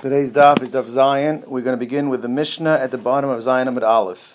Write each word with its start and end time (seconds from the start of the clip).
Today's 0.00 0.32
daf 0.32 0.62
is 0.62 0.70
daf 0.70 0.84
Zayin. 0.84 1.46
We're 1.46 1.60
going 1.60 1.74
to 1.74 1.76
begin 1.76 2.08
with 2.08 2.22
the 2.22 2.28
Mishnah 2.28 2.72
at 2.72 2.90
the 2.90 2.96
bottom 2.96 3.28
of 3.28 3.38
Zayin 3.42 3.68
Amud 3.68 3.86
Aleph. 3.86 4.34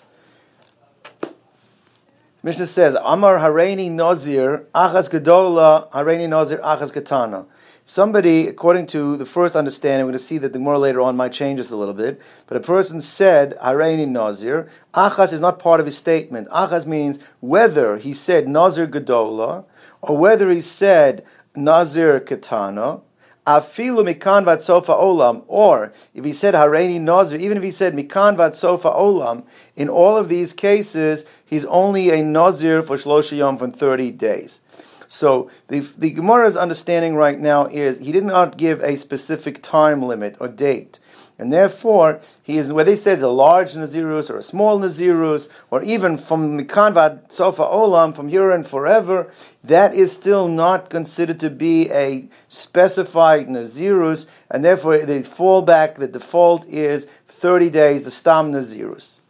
Mishnah 2.44 2.66
says, 2.66 2.96
Amar 3.02 3.38
Hareini 3.40 3.90
Nazir, 3.90 4.68
Achas 4.72 5.10
Gedola, 5.10 5.90
Hareini 5.90 6.28
Nazir, 6.28 6.58
Achas 6.58 6.92
Katana. 6.92 7.46
Somebody, 7.84 8.46
according 8.46 8.86
to 8.86 9.16
the 9.16 9.26
first 9.26 9.56
understanding, 9.56 10.06
we're 10.06 10.12
going 10.12 10.18
to 10.20 10.24
see 10.24 10.38
that 10.38 10.52
the 10.52 10.60
more 10.60 10.78
later 10.78 11.00
on 11.00 11.16
might 11.16 11.32
change 11.32 11.58
this 11.58 11.72
a 11.72 11.76
little 11.76 11.94
bit, 11.94 12.22
but 12.46 12.56
a 12.56 12.60
person 12.60 13.00
said, 13.00 13.58
Hareini 13.58 14.06
Nazir, 14.06 14.70
Achas 14.94 15.32
is 15.32 15.40
not 15.40 15.58
part 15.58 15.80
of 15.80 15.86
his 15.86 15.98
statement. 15.98 16.48
Achas 16.50 16.86
means 16.86 17.18
whether 17.40 17.96
he 17.96 18.12
said 18.12 18.46
Nazir 18.46 18.86
Gedola, 18.86 19.64
or 20.00 20.16
whether 20.16 20.48
he 20.48 20.60
said 20.60 21.24
Nazir 21.56 22.20
Katana, 22.20 23.00
Afilu 23.46 24.04
mikan 24.04 24.60
sofa 24.60 24.92
olam, 24.92 25.44
or 25.46 25.92
if 26.14 26.24
he 26.24 26.32
said 26.32 26.54
hareini 26.54 27.00
nazir, 27.00 27.38
even 27.38 27.56
if 27.56 27.62
he 27.62 27.70
said 27.70 27.94
mikan 27.94 28.52
sofa 28.52 28.90
olam, 28.90 29.44
in 29.76 29.88
all 29.88 30.16
of 30.16 30.28
these 30.28 30.52
cases, 30.52 31.24
he's 31.44 31.64
only 31.66 32.10
a 32.10 32.22
nazir 32.22 32.82
for 32.82 32.96
shlosha 32.96 33.36
yom 33.36 33.56
for 33.56 33.68
30 33.68 34.10
days. 34.12 34.60
So 35.08 35.48
the, 35.68 35.80
the 35.80 36.12
Gemara's 36.12 36.56
understanding 36.56 37.14
right 37.14 37.38
now 37.38 37.66
is 37.66 37.98
he 37.98 38.10
did 38.10 38.24
not 38.24 38.56
give 38.56 38.82
a 38.82 38.96
specific 38.96 39.62
time 39.62 40.02
limit 40.02 40.36
or 40.40 40.48
date. 40.48 40.98
And 41.38 41.52
therefore, 41.52 42.20
he 42.42 42.56
is 42.56 42.72
whether 42.72 42.90
they 42.90 42.96
says 42.96 43.20
a 43.20 43.28
large 43.28 43.74
Nazirus 43.74 44.30
or 44.30 44.38
a 44.38 44.42
small 44.42 44.78
Nazirus, 44.80 45.48
or 45.70 45.82
even 45.82 46.16
from 46.16 46.56
the 46.56 46.64
Kanvad 46.64 47.30
Sofa 47.30 47.62
Olam, 47.62 48.16
from 48.16 48.28
here 48.28 48.50
and 48.50 48.66
forever, 48.66 49.30
that 49.62 49.94
is 49.94 50.12
still 50.12 50.48
not 50.48 50.88
considered 50.88 51.38
to 51.40 51.50
be 51.50 51.90
a 51.90 52.26
specified 52.48 53.48
Nazirus, 53.48 54.26
and 54.50 54.64
therefore 54.64 54.98
the 55.04 55.20
fallback, 55.20 55.96
the 55.96 56.08
default 56.08 56.66
is 56.68 57.06
30 57.28 57.68
days, 57.68 58.02
the 58.04 58.10
Stam 58.10 58.52
Nazirus. 58.52 59.20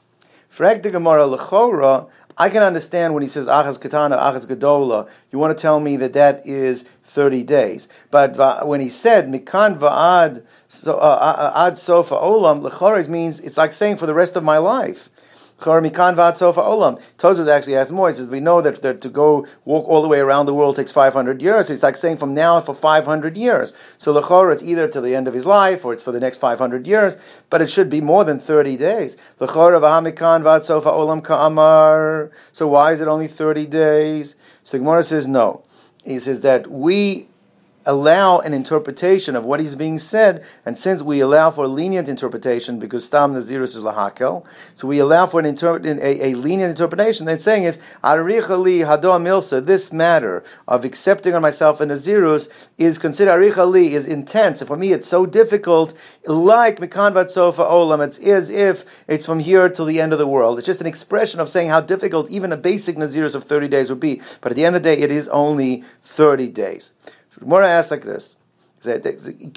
Frag 0.48 0.82
the 0.82 0.90
Gemara 0.90 1.24
Lechora, 1.24 2.08
I 2.38 2.50
can 2.50 2.62
understand 2.62 3.14
when 3.14 3.22
he 3.22 3.28
says 3.28 3.46
Achaz 3.46 3.80
Katana, 3.80 4.16
Achaz 4.16 4.46
Gadola, 4.46 5.08
you 5.32 5.38
want 5.38 5.56
to 5.56 5.60
tell 5.60 5.80
me 5.80 5.96
that 5.96 6.12
that 6.12 6.46
is 6.46 6.86
30 7.06 7.42
days. 7.44 7.88
But 8.10 8.66
when 8.66 8.80
he 8.80 8.88
said 8.88 9.28
Mikan 9.28 9.78
Va'ad 9.78 10.44
so, 10.68 10.94
uh, 10.94 10.98
uh, 10.98 11.52
uh 11.54 11.66
Ad 11.68 11.78
Sofa 11.78 12.16
Olam, 12.16 12.68
Lechores 12.68 13.08
means 13.08 13.40
it's 13.40 13.56
like 13.56 13.72
saying 13.72 13.96
for 13.96 14.06
the 14.06 14.14
rest 14.14 14.36
of 14.36 14.44
my 14.44 14.58
life. 14.58 15.08
Mikan 15.60 16.16
Va'ad 16.16 16.36
Sofa 16.36 16.60
Olam. 16.60 17.00
Tosfos 17.18 17.48
actually 17.48 17.74
has 17.74 17.90
more. 17.90 18.08
He 18.08 18.14
says 18.14 18.28
we 18.28 18.40
know 18.40 18.60
that, 18.60 18.82
that 18.82 19.00
to 19.00 19.08
go 19.08 19.46
walk 19.64 19.88
all 19.88 20.02
the 20.02 20.08
way 20.08 20.18
around 20.18 20.46
the 20.46 20.54
world 20.54 20.76
takes 20.76 20.92
500 20.92 21.40
years. 21.40 21.68
So 21.68 21.72
it's 21.72 21.82
like 21.82 21.96
saying 21.96 22.18
from 22.18 22.34
now 22.34 22.60
for 22.60 22.74
500 22.74 23.36
years. 23.36 23.72
So 23.96 24.12
Lechora, 24.12 24.52
it's 24.52 24.62
either 24.62 24.88
to 24.88 25.00
the 25.00 25.14
end 25.14 25.28
of 25.28 25.34
his 25.34 25.46
life 25.46 25.84
or 25.84 25.92
it's 25.92 26.02
for 26.02 26.12
the 26.12 26.20
next 26.20 26.38
500 26.38 26.86
years, 26.86 27.16
but 27.48 27.62
it 27.62 27.70
should 27.70 27.88
be 27.88 28.00
more 28.00 28.24
than 28.24 28.38
30 28.38 28.76
days. 28.76 29.16
Lechora 29.40 29.82
ah, 29.82 30.00
V'Hamikan 30.00 30.42
Va'ad 30.42 30.64
Sofa 30.64 30.90
Olam 30.90 31.24
Ka'amar. 31.24 32.30
So 32.52 32.68
why 32.68 32.92
is 32.92 33.00
it 33.00 33.08
only 33.08 33.28
30 33.28 33.66
days? 33.66 34.36
So 34.62 34.78
Gemara 34.78 35.04
says 35.04 35.26
no. 35.26 35.62
He 36.06 36.20
says 36.20 36.40
that 36.42 36.70
we 36.70 37.28
allow 37.86 38.40
an 38.40 38.52
interpretation 38.52 39.36
of 39.36 39.44
what 39.44 39.60
is 39.60 39.76
being 39.76 39.98
said, 39.98 40.44
and 40.66 40.76
since 40.76 41.02
we 41.02 41.20
allow 41.20 41.50
for 41.50 41.64
a 41.64 41.68
lenient 41.68 42.08
interpretation 42.08 42.78
because 42.78 43.04
Stam 43.04 43.34
Nazirus 43.34 43.76
is 43.76 43.82
Lahakel, 43.82 44.44
so 44.74 44.88
we 44.88 44.98
allow 44.98 45.26
for 45.26 45.40
an 45.40 45.46
inter- 45.46 45.78
a, 45.78 46.30
a, 46.30 46.34
lenient 46.34 46.70
interpretation, 46.70 47.26
then 47.26 47.38
saying 47.38 47.64
is, 47.64 47.78
Arichali 48.02 48.84
Hado 48.84 49.18
Milsa, 49.20 49.64
this 49.64 49.92
matter 49.92 50.42
of 50.66 50.84
accepting 50.84 51.34
on 51.34 51.42
myself 51.42 51.80
a 51.80 51.86
Nazirus 51.86 52.50
is 52.76 52.98
considered, 52.98 53.32
Arichali 53.32 53.90
is 53.90 54.06
intense. 54.06 54.62
For 54.62 54.76
me, 54.76 54.92
it's 54.92 55.06
so 55.06 55.24
difficult, 55.24 55.94
like 56.26 56.80
Mikanvat 56.80 57.30
Sofa 57.30 57.62
Olam, 57.62 58.04
it's 58.04 58.18
as 58.18 58.50
if 58.50 58.84
it's 59.06 59.24
from 59.24 59.38
here 59.38 59.68
till 59.68 59.84
the 59.84 60.00
end 60.00 60.12
of 60.12 60.18
the 60.18 60.26
world. 60.26 60.58
It's 60.58 60.66
just 60.66 60.80
an 60.80 60.86
expression 60.86 61.38
of 61.38 61.48
saying 61.48 61.68
how 61.70 61.80
difficult 61.80 62.30
even 62.30 62.52
a 62.52 62.56
basic 62.56 62.96
Nazirus 62.96 63.34
of 63.34 63.44
30 63.44 63.68
days 63.68 63.88
would 63.90 64.00
be, 64.00 64.20
but 64.40 64.50
at 64.50 64.56
the 64.56 64.64
end 64.64 64.74
of 64.74 64.82
the 64.82 64.94
day, 64.94 65.00
it 65.00 65.12
is 65.12 65.28
only 65.28 65.84
30 66.02 66.48
days. 66.48 66.90
Gemara 67.40 67.68
asks 67.68 67.90
like 67.90 68.02
this. 68.02 68.36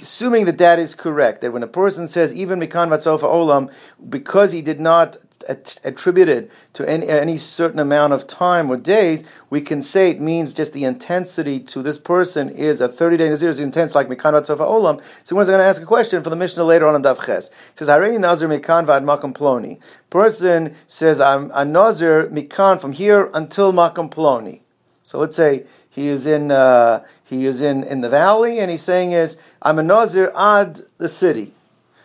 Assuming 0.02 0.46
that 0.46 0.58
that 0.58 0.80
is 0.80 0.96
correct, 0.96 1.42
that 1.42 1.54
when 1.54 1.62
a 1.62 1.68
person 1.68 2.08
says 2.08 2.34
even 2.34 2.60
mikan 2.60 2.90
vatzofa 2.90 3.22
olam, 3.22 3.72
because 4.10 4.52
he 4.52 4.62
did 4.62 4.80
not 4.80 5.18
attribute 5.48 6.28
it 6.28 6.52
to 6.74 6.88
any, 6.88 7.08
any 7.08 7.38
certain 7.38 7.80
amount 7.80 8.14
of 8.14 8.28
time 8.28 8.70
or 8.70 8.78
days, 8.78 9.24
we 9.50 9.62
can 9.62 9.82
say 9.82 10.10
it 10.10 10.20
means 10.20 10.54
just 10.54 10.74
the 10.74 10.84
intensity 10.84 11.60
to 11.60 11.82
this 11.82 11.98
person 11.98 12.50
is 12.50 12.82
a 12.82 12.88
30 12.88 13.18
day 13.18 13.30
nazir 13.30 13.50
is 13.50 13.60
intense 13.60 13.96
like 13.96 14.08
mikan 14.08 14.34
vatzofa 14.34 14.60
olam. 14.60 15.02
So 15.24 15.36
we're 15.36 15.46
going 15.46 15.60
to 15.60 15.64
ask 15.64 15.82
a 15.82 15.86
question 15.86 16.24
for 16.24 16.30
the 16.30 16.36
Mishnah 16.36 16.64
later 16.64 16.88
on 16.88 16.96
in 16.96 17.04
Daf 17.04 17.24
Ches. 17.26 17.48
It 17.48 17.54
says 17.76 17.88
Harei 17.88 18.20
nazir 18.20 18.48
mikan 18.48 18.86
vad 18.86 19.04
makam 19.04 19.34
ploni. 19.34 19.80
Person 20.10 20.76
says 20.88 21.20
I'm 21.20 21.52
a 21.54 21.66
nazir 21.66 22.28
mikan 22.28 22.80
from 22.80 22.94
here 22.94 23.30
until 23.34 23.72
makam 23.74 24.12
ploni. 24.12 24.62
So 25.04 25.20
let's 25.20 25.36
say 25.36 25.66
he 26.00 26.08
is 26.08 26.26
in 26.26 26.50
uh, 26.50 27.04
he 27.26 27.46
is 27.46 27.60
in, 27.60 27.84
in 27.84 28.00
the 28.00 28.08
valley, 28.08 28.58
and 28.60 28.72
he's 28.72 28.82
saying 28.82 29.12
is 29.12 29.36
I'm 29.62 29.80
a 29.80 29.84
nazir 29.84 30.32
ad 30.34 30.84
the 30.98 31.10
city. 31.10 31.52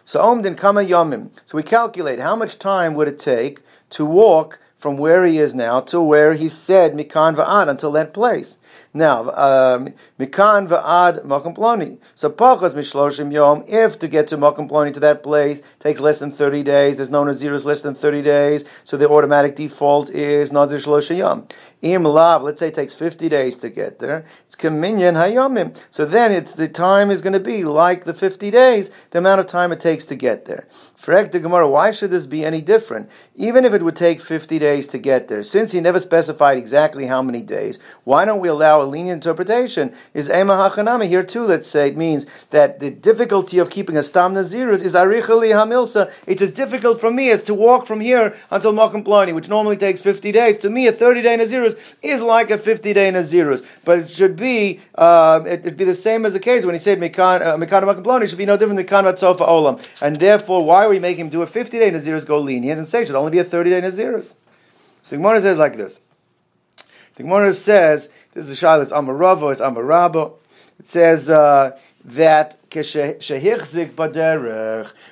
So 0.05 0.21
omdin 0.21 0.57
kama 0.57 0.83
yomim. 0.83 1.31
So 1.47 1.57
we 1.57 1.63
calculate 1.63 2.19
how 2.19 2.35
much 2.35 2.59
time 2.59 2.95
would 2.95 3.07
it 3.07 3.21
take 3.21 3.61
to 3.91 4.05
walk 4.05 4.59
from 4.79 4.97
where 4.97 5.25
he 5.25 5.39
is 5.39 5.55
now 5.55 5.79
to 5.93 6.01
where 6.01 6.35
he 6.35 6.49
said 6.49 6.95
mikan 6.95 7.37
va'ad 7.37 7.69
until 7.69 7.93
that 7.93 8.13
place. 8.13 8.59
Now, 8.97 9.23
um, 9.31 9.93
mikan 10.21 10.69
va'ad 10.69 11.25
makom 11.27 11.57
ploni. 11.57 11.99
So 12.15 12.31
pachas 12.31 12.75
mishloshim 12.75 13.33
yom. 13.33 13.65
If 13.67 13.99
to 13.99 14.07
get 14.07 14.29
to 14.29 14.39
makom 14.39 14.71
ploni 14.71 14.95
to 14.95 15.01
that 15.01 15.25
place 15.25 15.63
takes 15.81 15.99
less 15.99 16.21
than 16.21 16.31
thirty 16.31 16.63
days, 16.63 16.99
there's 16.99 17.11
no 17.11 17.25
nazirus 17.25 17.65
less 17.65 17.83
than 17.83 17.97
thirty 17.97 18.23
days. 18.23 18.65
So 18.85 18.97
the 18.97 19.09
automatic 19.09 19.57
default 19.57 20.11
is 20.11 20.53
nazir 20.53 20.79
shloshim 20.79 21.19
yom. 21.19 21.49
Im 21.85 22.05
lav, 22.05 22.43
let's 22.43 22.61
say 22.61 22.69
it 22.69 22.75
takes 22.75 22.95
50 22.95 23.29
days 23.29 23.59
to 23.59 23.69
get 23.69 23.99
there. 23.99 24.25
It's 24.47 24.57
kaminyan 24.57 25.17
hayomim. 25.17 25.77
So 25.91 26.07
then 26.07 26.33
it's 26.33 26.55
the 26.55 26.67
time 26.67 27.11
is 27.11 27.21
going 27.21 27.35
to 27.35 27.41
be 27.41 27.63
like 27.63 28.05
the 28.05 28.15
50 28.15 28.51
days, 28.51 28.91
the 29.11 29.19
amount 29.19 29.41
of 29.41 29.47
time 29.47 29.71
it 29.71 29.81
takes 29.81 30.07
to 30.07 30.15
get 30.15 30.47
there. 30.47 30.67
Frek 30.99 31.31
the 31.31 31.41
Gemara, 31.41 31.69
why 31.69 31.91
should 31.91 32.11
this 32.11 32.25
be 32.25 32.43
any 32.43 32.63
different? 32.63 33.11
Even 33.35 33.67
if 33.67 33.75
it 33.75 33.83
would 33.83 33.97
take 33.97 34.23
50 34.23 34.59
days 34.59 34.87
to 34.87 34.99
get 34.99 35.29
there, 35.29 35.43
since 35.43 35.73
he 35.73 35.81
never 35.83 36.01
specified 36.01 36.57
exactly 36.57 37.05
how 37.05 37.21
many 37.21 37.43
days, 37.43 37.79
why 38.05 38.25
don't 38.25 38.41
we 38.41 38.49
allow 38.49 38.81
a 38.85 38.87
lenient 38.87 39.25
interpretation? 39.25 39.93
Is 40.13 40.31
Ema 40.31 40.55
Hachanami 40.55 41.09
here 41.09 41.25
too, 41.25 41.43
let's 41.43 41.67
say, 41.67 41.89
it 41.89 41.97
means 41.97 42.27
that 42.51 42.81
the 42.81 42.91
difficulty 42.91 43.59
of 43.59 43.71
keeping 43.71 43.97
a 43.97 44.03
Stam 44.03 44.35
Nazirus 44.35 44.85
is 44.85 44.95
Arichali 44.95 45.51
Hamilsa. 45.51 46.13
It's 46.27 46.43
as 46.43 46.53
difficult 46.53 47.01
for 47.01 47.11
me 47.11 47.31
as 47.31 47.43
to 47.45 47.55
walk 47.55 47.87
from 47.87 48.01
here 48.01 48.37
until 48.51 48.73
Makam 48.73 49.05
Plani, 49.05 49.35
which 49.35 49.49
normally 49.49 49.77
takes 49.77 50.01
50 50.01 50.33
days. 50.33 50.59
To 50.59 50.71
me, 50.71 50.87
a 50.87 50.93
30 50.93 51.23
day 51.23 51.37
Nazirus 51.37 51.77
is 52.03 52.23
like 52.23 52.51
a 52.51 52.59
50 52.59 52.93
day 52.93 53.11
Nazirus. 53.11 53.65
But 53.85 54.01
it 54.01 54.11
should 54.11 54.37
be, 54.37 54.81
uh, 54.95 55.43
it, 55.47 55.65
would 55.65 55.77
be 55.77 55.85
the 55.85 55.95
same 55.95 56.25
as 56.27 56.33
the 56.33 56.41
case 56.41 56.65
when 56.65 56.75
he 56.75 56.81
said 56.81 56.99
Mekan 56.99 57.43
uh, 57.43 57.57
Makaploni, 57.57 58.23
it 58.23 58.29
should 58.29 58.39
be 58.39 58.47
no 58.47 58.57
different 58.57 58.77
than 58.77 58.87
Mekan 58.87 59.19
Sofa 59.19 59.45
Olam. 59.45 59.83
And 60.01 60.17
therefore, 60.17 60.65
why 60.65 60.85
are 60.85 60.91
we 60.91 60.99
making 60.99 61.27
him 61.27 61.31
do 61.31 61.43
a 61.43 61.47
50 61.47 61.79
day 61.79 61.91
Nazirus 61.91 62.27
go 62.27 62.39
lenient 62.39 62.79
and 62.79 62.87
say 62.87 63.03
it 63.03 63.07
should 63.07 63.17
only 63.17 63.33
be 63.33 63.39
a 63.39 63.45
30 63.45 63.71
day 63.71 63.81
Nazirus? 63.81 64.35
So 65.03 65.17
Gemara 65.17 65.41
says 65.41 65.59
like 65.59 65.77
this. 65.77 66.01
The 67.17 67.23
Gemara 67.23 67.53
says, 67.53 68.09
this 68.33 68.47
is 68.47 68.51
a 68.51 68.57
Shiloh, 68.57 68.83
it's 68.83 68.93
Amaravo, 68.93 69.53
it's 69.53 69.61
Amarabo. 69.61 70.35
It 70.81 70.89
says 70.89 71.31
uh, 71.31 71.79
that 72.05 72.57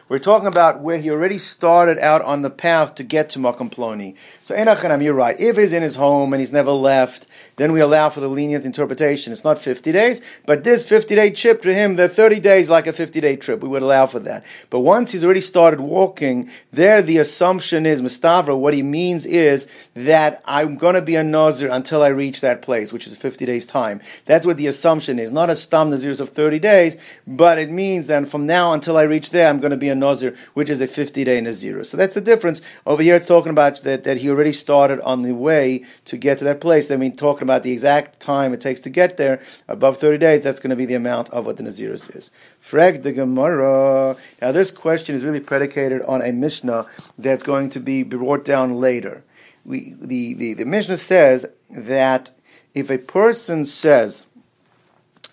we're 0.08 0.18
talking 0.18 0.48
about 0.48 0.80
where 0.80 0.98
he 0.98 1.10
already 1.10 1.38
started 1.38 1.98
out 1.98 2.22
on 2.22 2.42
the 2.42 2.50
path 2.50 2.96
to 2.96 3.04
get 3.04 3.30
to 3.30 3.38
Makam 3.38 3.72
Ploni. 3.72 4.16
So 4.52 4.58
Enachanam, 4.58 5.02
you're 5.02 5.14
right. 5.14 5.38
If 5.40 5.56
he's 5.56 5.72
in 5.72 5.82
his 5.82 5.94
home 5.94 6.34
and 6.34 6.40
he's 6.40 6.52
never 6.52 6.72
left, 6.72 7.26
then 7.56 7.72
we 7.72 7.80
allow 7.80 8.10
for 8.10 8.20
the 8.20 8.28
lenient 8.28 8.66
interpretation. 8.66 9.32
It's 9.32 9.44
not 9.44 9.58
50 9.58 9.92
days, 9.92 10.20
but 10.44 10.62
this 10.62 10.86
50 10.86 11.14
day 11.14 11.30
trip 11.30 11.62
to 11.62 11.72
him, 11.72 11.96
the 11.96 12.08
30 12.08 12.40
days 12.40 12.68
like 12.68 12.86
a 12.86 12.92
50 12.92 13.20
day 13.20 13.36
trip. 13.36 13.60
We 13.60 13.68
would 13.68 13.82
allow 13.82 14.06
for 14.06 14.18
that. 14.20 14.44
But 14.68 14.80
once 14.80 15.12
he's 15.12 15.24
already 15.24 15.40
started 15.40 15.80
walking, 15.80 16.50
there 16.70 17.00
the 17.00 17.16
assumption 17.16 17.86
is, 17.86 18.02
Mustavra, 18.02 18.58
what 18.58 18.74
he 18.74 18.82
means 18.82 19.24
is 19.24 19.68
that 19.94 20.42
I'm 20.44 20.76
going 20.76 20.96
to 20.96 21.02
be 21.02 21.16
a 21.16 21.24
Nazir 21.24 21.70
until 21.70 22.02
I 22.02 22.08
reach 22.08 22.42
that 22.42 22.60
place, 22.60 22.92
which 22.92 23.06
is 23.06 23.16
50 23.16 23.46
days 23.46 23.64
time. 23.64 24.02
That's 24.26 24.44
what 24.44 24.58
the 24.58 24.66
assumption 24.66 25.18
is. 25.18 25.32
Not 25.32 25.48
a 25.48 25.56
Stam 25.56 25.90
Nazirs 25.90 26.20
of 26.20 26.28
30 26.28 26.58
days, 26.58 26.98
but 27.26 27.52
but 27.52 27.58
it 27.58 27.70
means 27.70 28.06
that 28.06 28.28
from 28.30 28.46
now 28.46 28.72
until 28.72 28.96
I 28.96 29.02
reach 29.02 29.28
there, 29.28 29.46
I'm 29.46 29.60
going 29.60 29.72
to 29.72 29.76
be 29.76 29.90
a 29.90 29.94
Nazir, 29.94 30.34
which 30.54 30.70
is 30.70 30.80
a 30.80 30.86
50 30.86 31.22
day 31.22 31.38
Nazir. 31.38 31.84
So 31.84 31.98
that's 31.98 32.14
the 32.14 32.20
difference. 32.22 32.62
Over 32.86 33.02
here, 33.02 33.14
it's 33.14 33.26
talking 33.26 33.50
about 33.50 33.82
that, 33.82 34.04
that 34.04 34.16
he 34.16 34.30
already 34.30 34.41
started 34.50 35.00
on 35.02 35.22
the 35.22 35.32
way 35.32 35.84
to 36.06 36.16
get 36.16 36.38
to 36.38 36.44
that 36.44 36.60
place. 36.60 36.90
I 36.90 36.96
mean, 36.96 37.14
talking 37.14 37.44
about 37.44 37.62
the 37.62 37.70
exact 37.70 38.18
time 38.18 38.52
it 38.52 38.60
takes 38.60 38.80
to 38.80 38.90
get 38.90 39.18
there, 39.18 39.40
above 39.68 39.98
30 39.98 40.18
days, 40.18 40.42
that's 40.42 40.58
going 40.58 40.70
to 40.70 40.76
be 40.76 40.86
the 40.86 40.94
amount 40.94 41.30
of 41.30 41.46
what 41.46 41.58
the 41.58 41.62
Nazir 41.62 41.92
is. 41.92 42.30
Frag 42.58 43.02
the 43.02 43.12
Gemara. 43.12 44.16
Now, 44.40 44.50
this 44.50 44.72
question 44.72 45.14
is 45.14 45.22
really 45.22 45.38
predicated 45.38 46.02
on 46.02 46.22
a 46.22 46.32
Mishnah 46.32 46.86
that's 47.16 47.44
going 47.44 47.70
to 47.70 47.78
be 47.78 48.02
brought 48.02 48.44
down 48.44 48.80
later. 48.80 49.22
We, 49.64 49.94
the, 50.00 50.34
the, 50.34 50.54
the 50.54 50.64
Mishnah 50.64 50.96
says 50.96 51.46
that 51.70 52.32
if 52.74 52.90
a 52.90 52.98
person 52.98 53.64
says, 53.64 54.26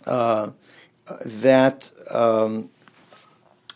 uh, 0.06 0.52
that 1.24 1.92
um, 2.12 2.70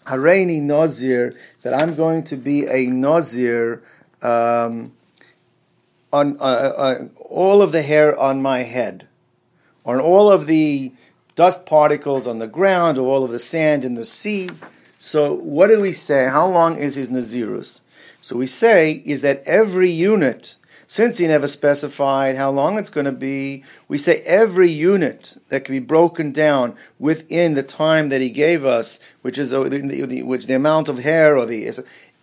Hareini 0.06 0.62
Nazir, 0.62 1.34
that 1.62 1.82
I'm 1.82 1.96
going 1.96 2.24
to 2.26 2.36
be 2.36 2.68
a 2.68 2.88
Nazir 2.88 3.84
um, 4.22 4.92
on 6.14 6.38
uh, 6.40 6.44
uh, 6.44 6.96
all 7.30 7.62
of 7.62 7.72
the 7.72 7.82
hair 7.82 8.18
on 8.18 8.42
my 8.42 8.60
head, 8.60 9.08
on 9.86 10.00
all 10.00 10.32
of 10.32 10.46
the 10.46 10.94
dust 11.36 11.66
particles 11.66 12.28
on 12.28 12.40
the 12.40 12.48
ground, 12.48 12.98
or 12.98 13.08
all 13.08 13.24
of 13.24 13.32
the 13.32 13.40
sand 13.40 13.84
in 13.84 13.96
the 13.96 14.06
sea. 14.06 14.50
So, 15.00 15.34
what 15.34 15.68
do 15.68 15.82
we 15.82 15.92
say? 15.92 16.28
How 16.30 16.48
long 16.48 16.78
is 16.78 16.96
his 16.96 17.10
Nazirus? 17.10 17.82
So, 18.22 18.38
we 18.38 18.46
say 18.46 19.02
is 19.06 19.22
that 19.22 19.42
every 19.46 19.90
unit 19.90 20.56
since 20.94 21.18
he 21.18 21.26
never 21.26 21.48
specified 21.48 22.36
how 22.36 22.52
long 22.52 22.78
it's 22.78 22.92
going 22.92 23.06
to 23.06 23.12
be, 23.12 23.64
we 23.88 23.98
say 23.98 24.22
every 24.28 24.70
unit 24.70 25.38
that 25.50 25.66
can 25.66 25.74
be 25.74 25.80
broken 25.80 26.32
down 26.32 26.76
within 27.00 27.56
the 27.56 27.64
time 27.64 28.10
that 28.10 28.22
he 28.22 28.30
gave 28.30 28.64
us, 28.64 29.00
which 29.24 29.40
is 29.40 29.52
uh, 29.52 29.64
the, 29.64 29.80
the, 29.80 30.22
which 30.22 30.46
the 30.46 30.56
amount 30.56 30.90
of 30.90 31.00
hair 31.00 31.36
or 31.36 31.48
the 31.48 31.66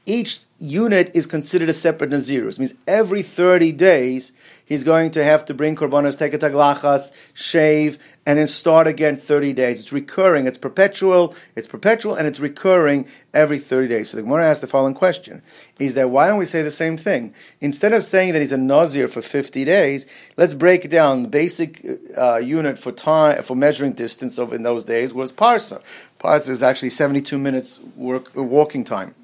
each 0.06 0.40
unit 0.58 1.10
is 1.14 1.26
considered 1.26 1.68
a 1.68 1.72
separate 1.72 2.10
nazirus. 2.10 2.58
Means 2.58 2.74
every 2.86 3.22
30 3.22 3.72
days 3.72 4.32
he's 4.64 4.84
going 4.84 5.10
to 5.12 5.24
have 5.24 5.44
to 5.46 5.54
bring 5.54 5.74
korbanos, 5.74 6.18
take 6.18 6.34
a 6.34 6.38
taglachas, 6.38 7.12
shave, 7.32 7.98
and 8.26 8.38
then 8.38 8.46
start 8.46 8.86
again 8.86 9.16
30 9.16 9.52
days. 9.52 9.80
It's 9.80 9.92
recurring, 9.92 10.46
it's 10.46 10.58
perpetual, 10.58 11.34
it's 11.56 11.66
perpetual, 11.66 12.14
and 12.14 12.26
it's 12.26 12.40
recurring 12.40 13.06
every 13.32 13.58
30 13.58 13.88
days. 13.88 14.10
So 14.10 14.16
the 14.16 14.22
Gemara 14.22 14.48
asks 14.48 14.60
the 14.60 14.66
following 14.66 14.94
question, 14.94 15.42
is 15.78 15.94
that 15.94 16.10
why 16.10 16.28
don't 16.28 16.38
we 16.38 16.46
say 16.46 16.62
the 16.62 16.70
same 16.70 16.96
thing? 16.96 17.34
Instead 17.60 17.92
of 17.92 18.04
saying 18.04 18.32
that 18.34 18.40
he's 18.40 18.52
a 18.52 18.58
nazir 18.58 19.08
for 19.08 19.22
50 19.22 19.64
days, 19.64 20.06
let's 20.36 20.54
break 20.54 20.90
down 20.90 21.22
the 21.22 21.28
basic 21.28 21.86
uh, 22.16 22.36
unit 22.36 22.78
for 22.78 22.92
time, 22.92 23.42
for 23.42 23.54
measuring 23.54 23.92
distance 23.92 24.38
of 24.38 24.52
in 24.52 24.62
those 24.62 24.84
days 24.84 25.14
was 25.14 25.32
parsa. 25.32 25.82
Parsa 26.18 26.50
is 26.50 26.62
actually 26.62 26.90
72 26.90 27.38
minutes 27.38 27.80
work, 27.96 28.30
walking 28.34 28.84
time 28.84 29.14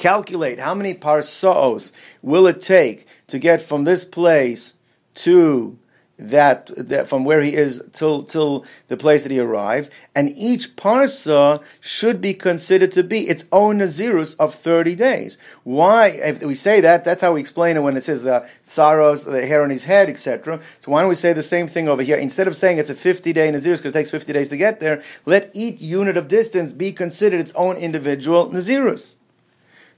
calculate 0.00 0.58
how 0.58 0.74
many 0.74 0.94
parsaos 0.94 1.92
will 2.22 2.46
it 2.46 2.60
take 2.60 3.06
to 3.28 3.38
get 3.38 3.62
from 3.62 3.84
this 3.84 4.02
place 4.04 4.74
to 5.14 5.78
that, 6.18 6.70
that 6.76 7.08
from 7.08 7.24
where 7.24 7.40
he 7.40 7.54
is 7.54 7.82
till 7.92 8.24
till 8.24 8.64
the 8.88 8.96
place 8.96 9.22
that 9.22 9.32
he 9.32 9.40
arrives, 9.40 9.90
and 10.14 10.30
each 10.36 10.76
parsa 10.76 11.62
should 11.80 12.20
be 12.20 12.34
considered 12.34 12.92
to 12.92 13.02
be 13.02 13.26
its 13.26 13.46
own 13.50 13.78
nazirus 13.78 14.36
of 14.38 14.54
thirty 14.54 14.94
days. 14.94 15.38
Why? 15.64 16.08
If 16.08 16.42
we 16.42 16.54
say 16.54 16.80
that, 16.80 17.04
that's 17.04 17.22
how 17.22 17.32
we 17.32 17.40
explain 17.40 17.78
it 17.78 17.80
when 17.80 17.96
it 17.96 18.04
says 18.04 18.26
uh, 18.26 18.46
saros, 18.62 19.24
the 19.24 19.46
hair 19.46 19.62
on 19.62 19.70
his 19.70 19.84
head, 19.84 20.10
etc. 20.10 20.60
So 20.80 20.92
why 20.92 21.00
don't 21.00 21.08
we 21.08 21.14
say 21.14 21.32
the 21.32 21.42
same 21.42 21.68
thing 21.68 21.88
over 21.88 22.02
here? 22.02 22.18
Instead 22.18 22.48
of 22.48 22.56
saying 22.56 22.76
it's 22.76 22.90
a 22.90 22.94
fifty 22.94 23.32
day 23.32 23.50
nazirus 23.50 23.78
because 23.78 23.92
it 23.92 23.94
takes 23.94 24.10
fifty 24.10 24.34
days 24.34 24.50
to 24.50 24.58
get 24.58 24.80
there, 24.80 25.02
let 25.24 25.50
each 25.54 25.80
unit 25.80 26.18
of 26.18 26.28
distance 26.28 26.72
be 26.72 26.92
considered 26.92 27.40
its 27.40 27.52
own 27.54 27.76
individual 27.76 28.50
nazirus. 28.50 29.16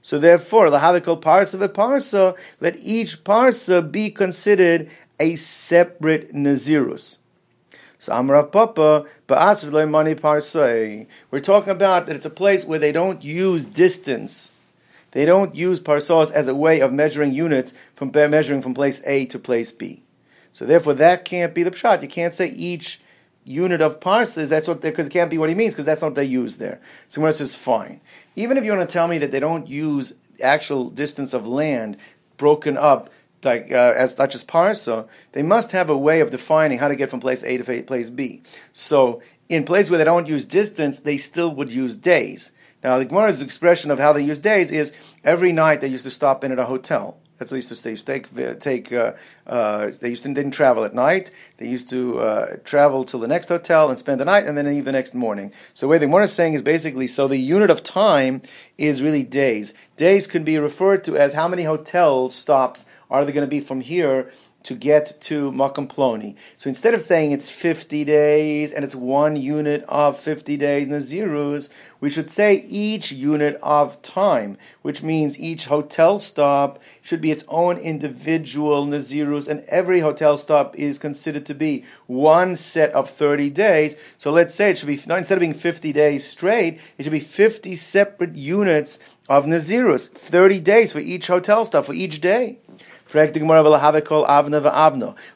So 0.03 0.19
therefore, 0.19 0.69
the 0.69 0.79
lahavikol 0.79 1.21
parsa 1.21 1.65
parsa, 1.69 2.37
let 2.59 2.75
each 2.77 3.23
parsa 3.23 3.89
be 3.89 4.11
considered 4.11 4.91
a 5.17 5.37
separate 5.37 6.33
nazirus. 6.33 7.19
So 7.97 8.11
Amrav 8.11 8.51
Papa, 8.51 9.05
Ba'asr 9.29 9.89
money 9.89 10.13
parsa. 10.13 11.07
We're 11.31 11.39
talking 11.39 11.71
about 11.71 12.07
that 12.07 12.17
it's 12.17 12.25
a 12.25 12.29
place 12.29 12.65
where 12.65 12.79
they 12.79 12.91
don't 12.91 13.23
use 13.23 13.63
distance. 13.63 14.51
They 15.11 15.23
don't 15.23 15.55
use 15.55 15.79
parsos 15.79 16.31
as 16.31 16.49
a 16.49 16.55
way 16.55 16.81
of 16.81 16.91
measuring 16.91 17.33
units 17.33 17.73
from 17.95 18.11
measuring 18.13 18.61
from 18.61 18.73
place 18.73 19.01
A 19.05 19.25
to 19.27 19.39
place 19.39 19.71
B. 19.71 20.03
So 20.51 20.65
therefore, 20.65 20.95
that 20.95 21.23
can't 21.23 21.55
be 21.55 21.63
the 21.63 21.71
pshat. 21.71 22.01
You 22.01 22.09
can't 22.09 22.33
say 22.33 22.49
each 22.49 22.99
unit 23.45 23.81
of 23.81 23.99
parses. 23.99 24.49
That's 24.49 24.67
what 24.67 24.81
because 24.81 25.07
it 25.07 25.13
can't 25.13 25.29
be 25.29 25.37
what 25.37 25.49
he 25.49 25.55
means 25.55 25.73
because 25.73 25.85
that's 25.85 26.01
not 26.01 26.09
what 26.09 26.15
they 26.15 26.25
use 26.25 26.57
there. 26.57 26.81
So 27.07 27.19
Gemara 27.19 27.33
says 27.33 27.55
fine. 27.55 28.01
Even 28.35 28.57
if 28.57 28.63
you 28.63 28.71
want 28.71 28.87
to 28.87 28.93
tell 28.93 29.07
me 29.07 29.17
that 29.19 29.31
they 29.31 29.39
don't 29.39 29.67
use 29.67 30.13
actual 30.41 30.89
distance 30.89 31.33
of 31.33 31.47
land 31.47 31.97
broken 32.37 32.77
up 32.77 33.09
like 33.43 33.71
uh, 33.71 33.93
as 33.95 34.15
such 34.15 34.35
as 34.35 34.43
parsa, 34.43 35.07
they 35.33 35.43
must 35.43 35.71
have 35.73 35.89
a 35.89 35.97
way 35.97 36.21
of 36.21 36.31
defining 36.31 36.77
how 36.77 36.87
to 36.87 36.95
get 36.95 37.09
from 37.09 37.19
place 37.19 37.43
A 37.43 37.57
to 37.57 37.83
place 37.83 38.09
B. 38.09 38.41
So 38.71 39.21
in 39.49 39.65
places 39.65 39.89
where 39.89 39.97
they 39.97 40.05
don't 40.05 40.27
use 40.27 40.45
distance, 40.45 40.99
they 40.99 41.17
still 41.17 41.53
would 41.55 41.71
use 41.71 41.97
days. 41.97 42.53
Now 42.83 42.97
the 42.97 43.05
Gemara's 43.05 43.41
expression 43.41 43.91
of 43.91 43.99
how 43.99 44.13
they 44.13 44.21
use 44.21 44.39
days 44.39 44.71
is 44.71 44.93
every 45.23 45.51
night 45.51 45.81
they 45.81 45.87
used 45.87 46.05
to 46.05 46.11
stop 46.11 46.43
in 46.43 46.51
at 46.51 46.59
a 46.59 46.65
hotel. 46.65 47.17
That's 47.37 47.51
what 47.51 47.55
they 47.55 47.57
used 47.57 47.69
to 47.69 47.75
say. 47.75 47.95
Take, 47.95 48.59
take 48.59 48.93
uh, 48.93 49.13
uh, 49.47 49.91
they 50.01 50.09
used 50.09 50.23
to 50.23 50.33
didn't 50.33 50.51
travel 50.51 50.83
at 50.83 50.93
night. 50.93 51.31
They 51.57 51.67
used 51.67 51.89
to 51.89 52.19
uh, 52.19 52.45
travel 52.63 53.03
to 53.05 53.17
the 53.17 53.27
next 53.27 53.49
hotel 53.49 53.89
and 53.89 53.97
spend 53.97 54.21
the 54.21 54.25
night, 54.25 54.45
and 54.45 54.57
then 54.57 54.65
leave 54.65 54.85
the 54.85 54.91
next 54.91 55.15
morning. 55.15 55.51
So 55.73 55.87
what 55.87 55.93
way 55.93 55.97
the 55.99 56.05
Gemara 56.05 56.25
is 56.25 56.33
saying 56.33 56.53
is 56.53 56.61
basically 56.61 57.07
so 57.07 57.27
the 57.27 57.37
unit 57.37 57.69
of 57.69 57.83
time 57.83 58.41
is 58.77 59.01
really 59.01 59.23
days. 59.23 59.73
Days 59.97 60.27
can 60.27 60.43
be 60.43 60.57
referred 60.57 61.03
to 61.05 61.17
as 61.17 61.33
how 61.33 61.47
many 61.47 61.63
hotel 61.63 62.29
stops 62.29 62.85
are 63.09 63.25
there 63.25 63.33
going 63.33 63.45
to 63.45 63.49
be 63.49 63.59
from 63.59 63.81
here 63.81 64.31
to 64.63 64.75
get 64.75 65.15
to 65.21 65.51
Makam 65.51 65.87
Ploni. 65.87 66.35
So 66.57 66.69
instead 66.69 66.93
of 66.93 67.01
saying 67.01 67.31
it's 67.31 67.49
50 67.49 68.03
days 68.05 68.71
and 68.71 68.83
it's 68.83 68.95
one 68.95 69.35
unit 69.35 69.83
of 69.87 70.17
50 70.17 70.57
days 70.57 70.87
Nazirus, 70.87 71.69
we 71.99 72.09
should 72.09 72.29
say 72.29 72.65
each 72.67 73.11
unit 73.11 73.57
of 73.61 74.01
time, 74.01 74.57
which 74.81 75.03
means 75.03 75.39
each 75.39 75.65
hotel 75.65 76.17
stop 76.17 76.81
should 77.01 77.21
be 77.21 77.31
its 77.31 77.45
own 77.47 77.77
individual 77.77 78.85
Nazirus, 78.85 79.47
and 79.47 79.61
every 79.67 79.99
hotel 79.99 80.37
stop 80.37 80.75
is 80.75 80.99
considered 80.99 81.45
to 81.45 81.53
be 81.53 81.85
one 82.07 82.55
set 82.55 82.91
of 82.91 83.09
30 83.09 83.49
days. 83.49 83.95
So 84.17 84.31
let's 84.31 84.53
say 84.53 84.71
it 84.71 84.77
should 84.77 84.87
be, 84.87 84.93
instead 84.93 85.31
of 85.31 85.39
being 85.39 85.53
50 85.53 85.93
days 85.93 86.27
straight, 86.27 86.81
it 86.97 87.03
should 87.03 87.11
be 87.11 87.19
50 87.19 87.75
separate 87.75 88.35
units 88.35 88.99
of 89.29 89.45
Nazirus, 89.45 90.09
30 90.09 90.59
days 90.59 90.91
for 90.91 90.99
each 90.99 91.27
hotel 91.27 91.63
stop, 91.65 91.85
for 91.85 91.93
each 91.93 92.19
day. 92.19 92.59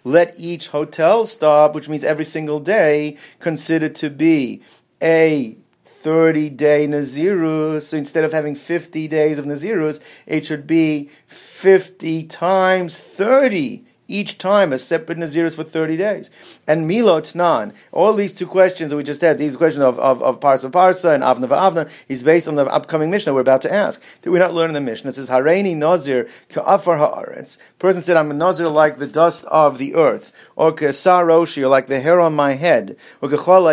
Let 0.04 0.34
each 0.38 0.68
hotel 0.68 1.26
stop, 1.26 1.76
which 1.76 1.90
means 1.90 2.04
every 2.04 2.26
single 2.26 2.60
day, 2.60 3.18
considered 3.40 3.96
to 3.96 4.10
be 4.10 4.62
a 5.02 5.58
30 5.86 6.50
day 6.52 6.88
Nazirus. 6.88 7.84
So 7.84 7.98
instead 7.98 8.24
of 8.24 8.32
having 8.32 8.56
50 8.56 9.08
days 9.08 9.40
of 9.40 9.46
Nazirus, 9.46 10.00
it 10.26 10.46
should 10.46 10.68
be 10.68 11.10
50 11.28 12.24
times 12.26 12.98
30 12.98 13.87
each 14.08 14.38
time 14.38 14.74
a 14.74 14.78
separate 14.78 15.18
Nazirus 15.18 15.56
for 15.56 15.64
30 15.64 15.98
days. 15.98 16.30
And 16.68 16.90
Milot 16.90 17.36
Nan, 17.36 17.74
all 17.92 18.14
these 18.14 18.34
two 18.34 18.48
questions 18.48 18.92
that 18.92 18.98
we 18.98 19.04
just 19.04 19.22
had, 19.22 19.38
these 19.38 19.58
questions 19.58 19.84
of, 19.84 20.00
of, 20.00 20.22
of 20.24 20.40
Parsa 20.40 20.72
Parsa 20.72 21.14
and 21.14 21.24
Avna 21.24 21.48
Avna, 21.48 21.90
is 22.08 22.24
based 22.24 22.48
on 22.48 22.56
the 22.56 22.66
upcoming 22.66 23.12
Mishnah 23.12 23.34
we're 23.34 23.42
about 23.42 23.62
to 23.62 23.74
ask. 23.74 24.02
Did 24.22 24.30
we 24.30 24.40
not 24.40 24.54
learn 24.54 24.70
in 24.70 24.74
the 24.74 24.82
Mishnah? 24.82 25.10
It 25.10 25.16
says, 25.16 25.30
Hareini 25.30 25.76
Nazir 25.76 26.30
Ka'afar 26.50 26.98
Haaretz. 26.98 27.58
Person 27.80 28.02
said, 28.02 28.18
I'm 28.18 28.32
a 28.32 28.34
Nazir 28.34 28.70
like 28.70 28.98
the 28.98 29.08
dust 29.08 29.46
of 29.46 29.78
the 29.78 29.96
earth, 29.96 30.32
or 30.56 30.72
Ka'sar 30.72 31.26
Roshi, 31.26 31.64
or 31.64 31.68
like 31.68 31.88
the 31.88 32.00
hair 32.00 32.20
on 32.20 32.34
my 32.34 32.54
head, 32.54 32.98
or 33.22 33.30
Ka'chol 33.30 33.68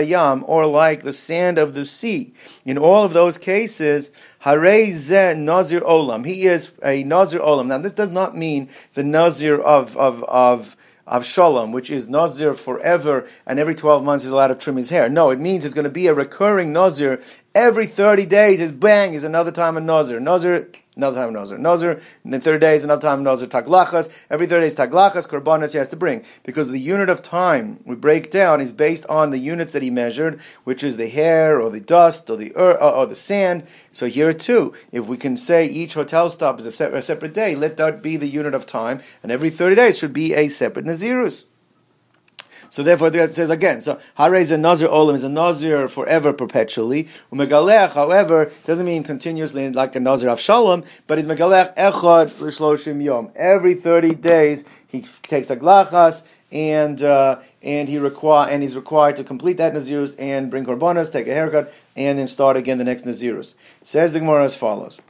or 0.47 0.67
like 0.67 1.03
the 1.03 1.13
sand 1.13 1.59
of 1.59 1.75
the 1.75 1.85
sea. 1.85 2.35
In 2.65 2.79
all 2.79 3.05
of 3.05 3.13
those 3.13 3.39
cases, 3.39 4.13
Hare 4.45 4.93
ze 4.93 5.33
Nazir 5.35 5.81
Olam. 5.81 6.27
He 6.27 6.47
is 6.47 6.73
a 6.83 7.03
Nazir 7.03 7.41
Olam. 7.41 7.69
Now, 7.69 7.79
this 7.79 7.95
does 7.95 8.11
not 8.11 8.37
mean 8.37 8.69
the 8.93 9.03
Nazir 9.03 9.59
of, 9.59 9.97
of, 9.97 10.23
of, 10.25 10.77
of 11.07 11.25
Shalom, 11.25 11.73
which 11.73 11.89
is 11.89 12.11
Nazir 12.11 12.53
forever, 12.53 13.27
and 13.47 13.59
every 13.59 13.75
12 13.75 14.05
months 14.05 14.23
he's 14.23 14.31
allowed 14.31 14.49
to 14.49 14.55
trim 14.55 14.77
his 14.77 14.91
hair. 14.91 15.09
No, 15.09 15.31
it 15.31 15.41
means 15.41 15.65
it's 15.65 15.73
going 15.73 15.87
to 15.87 15.91
be 15.91 16.09
a 16.09 16.15
recurring 16.15 16.75
Nazir. 16.75 17.23
Every 17.55 17.87
30 17.87 18.27
days 18.27 18.61
is 18.61 18.71
bang, 18.71 19.15
is 19.15 19.25
another 19.25 19.51
time 19.51 19.79
a 19.79 19.81
Nazir. 19.81 20.21
Nazir 20.21 20.69
another 20.97 21.21
time 21.21 21.33
Nazir. 21.33 21.59
Nazir, 21.59 22.01
and 22.23 22.33
then 22.33 22.41
third 22.41 22.61
day 22.61 22.75
is 22.75 22.85
another 22.85 23.03
time 23.03 23.23
Nazir 23.23 23.49
taglachas. 23.49 24.25
Every 24.31 24.47
third 24.47 24.61
day 24.61 24.67
is 24.67 24.77
taglachas, 24.77 25.29
korbanos 25.29 25.73
he 25.73 25.79
has 25.79 25.89
to 25.89 25.97
bring. 25.97 26.25
Because 26.45 26.71
the 26.71 26.79
unit 26.79 27.09
of 27.09 27.23
time 27.23 27.81
we 27.85 27.97
break 27.97 28.31
down 28.31 28.61
is 28.61 28.73
based 28.73 29.07
on 29.07 29.31
the 29.31 29.39
units 29.39 29.73
that 29.73 29.83
he 29.83 29.91
measured, 29.91 30.41
which 30.65 30.83
is 30.83 30.97
the 30.97 31.09
hair 31.09 31.61
or 31.61 31.71
the 31.71 31.81
dust 31.81 32.31
or 32.31 32.37
the 32.37 32.53
or, 32.53 32.83
uh, 32.83 32.91
or 32.91 33.07
the 33.07 33.17
sand. 33.17 33.67
So 33.93 34.07
here 34.07 34.33
too, 34.33 34.75
if 34.93 35.07
we 35.07 35.17
can 35.17 35.37
say 35.37 35.67
each 35.67 35.95
hotel 35.95 36.29
stop 36.29 36.59
is 36.59 36.67
a, 36.67 36.73
se- 36.73 36.93
a 36.93 37.03
separate 37.03 37.35
day, 37.35 37.55
let 37.55 37.77
that 37.77 38.03
be 38.03 38.17
the 38.17 38.29
unit 38.29 38.55
of 38.55 38.67
time, 38.67 39.01
and 39.23 39.31
every 39.31 39.51
30 39.51 39.77
days 39.77 39.99
should 39.99 40.13
be 40.13 40.35
a 40.35 40.49
separate 40.49 40.85
Nazirus. 40.85 41.47
So 42.75 42.83
therefore, 42.83 43.15
it 43.15 43.33
says 43.33 43.51
again. 43.51 43.81
So 43.81 44.01
Hare 44.17 44.35
is 44.35 44.51
a 44.51 44.59
Nazir 44.59 44.89
Olam 44.89 45.15
is 45.15 45.23
a 45.23 45.29
Nazir 45.29 45.87
forever, 45.87 46.33
perpetually. 46.33 47.05
Umegalech, 47.33 47.93
however, 47.93 48.51
doesn't 48.65 48.85
mean 48.85 49.05
continuously 49.05 49.71
like 49.71 49.95
a 49.95 50.01
Nazir 50.01 50.29
of 50.29 50.41
Shalom, 50.41 50.83
but 51.07 51.17
he's 51.17 51.29
Megalech 51.29 51.77
Echad 51.77 52.41
l'Shloshim 52.41 53.01
Yom. 53.01 53.31
Every 53.37 53.77
thirty 53.77 54.17
days 54.17 54.65
he 54.89 55.03
takes 55.23 55.51
a 55.51 55.57
glachas 55.57 56.25
and 56.51 57.01
uh, 57.01 57.39
and 57.63 57.89
he 57.89 57.97
require 57.97 58.51
and 58.51 58.61
he's 58.61 58.75
required 58.75 59.15
to 59.17 59.23
complete 59.23 59.59
that 59.59 59.73
nazirus 59.73 60.17
and 60.19 60.51
bring 60.51 60.67
korbanos, 60.67 61.13
take 61.13 61.29
a 61.29 61.33
haircut, 61.33 61.73
and 61.95 62.19
then 62.19 62.27
start 62.27 62.57
again 62.57 62.79
the 62.79 62.85
next 62.85 63.05
nazirus. 63.05 63.55
Says 63.85 64.13
the 64.13 64.19
Gemara 64.19 64.47
as 64.47 64.57
follows. 64.57 65.01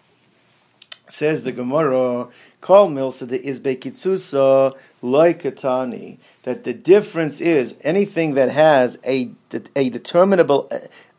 Says 1.08 1.44
the 1.44 1.52
Gemara, 1.52 2.28
Kol 2.60 2.90
milsa 2.90 3.26
de 3.26 3.38
izbe 3.38 3.78
kitzusa 3.78 4.74
loikatani. 5.02 6.18
That 6.44 6.64
the 6.64 6.74
difference 6.74 7.40
is 7.40 7.74
anything 7.82 8.34
that 8.34 8.50
has 8.50 8.98
a, 9.04 9.30
a 9.74 9.90
determinable 9.90 10.70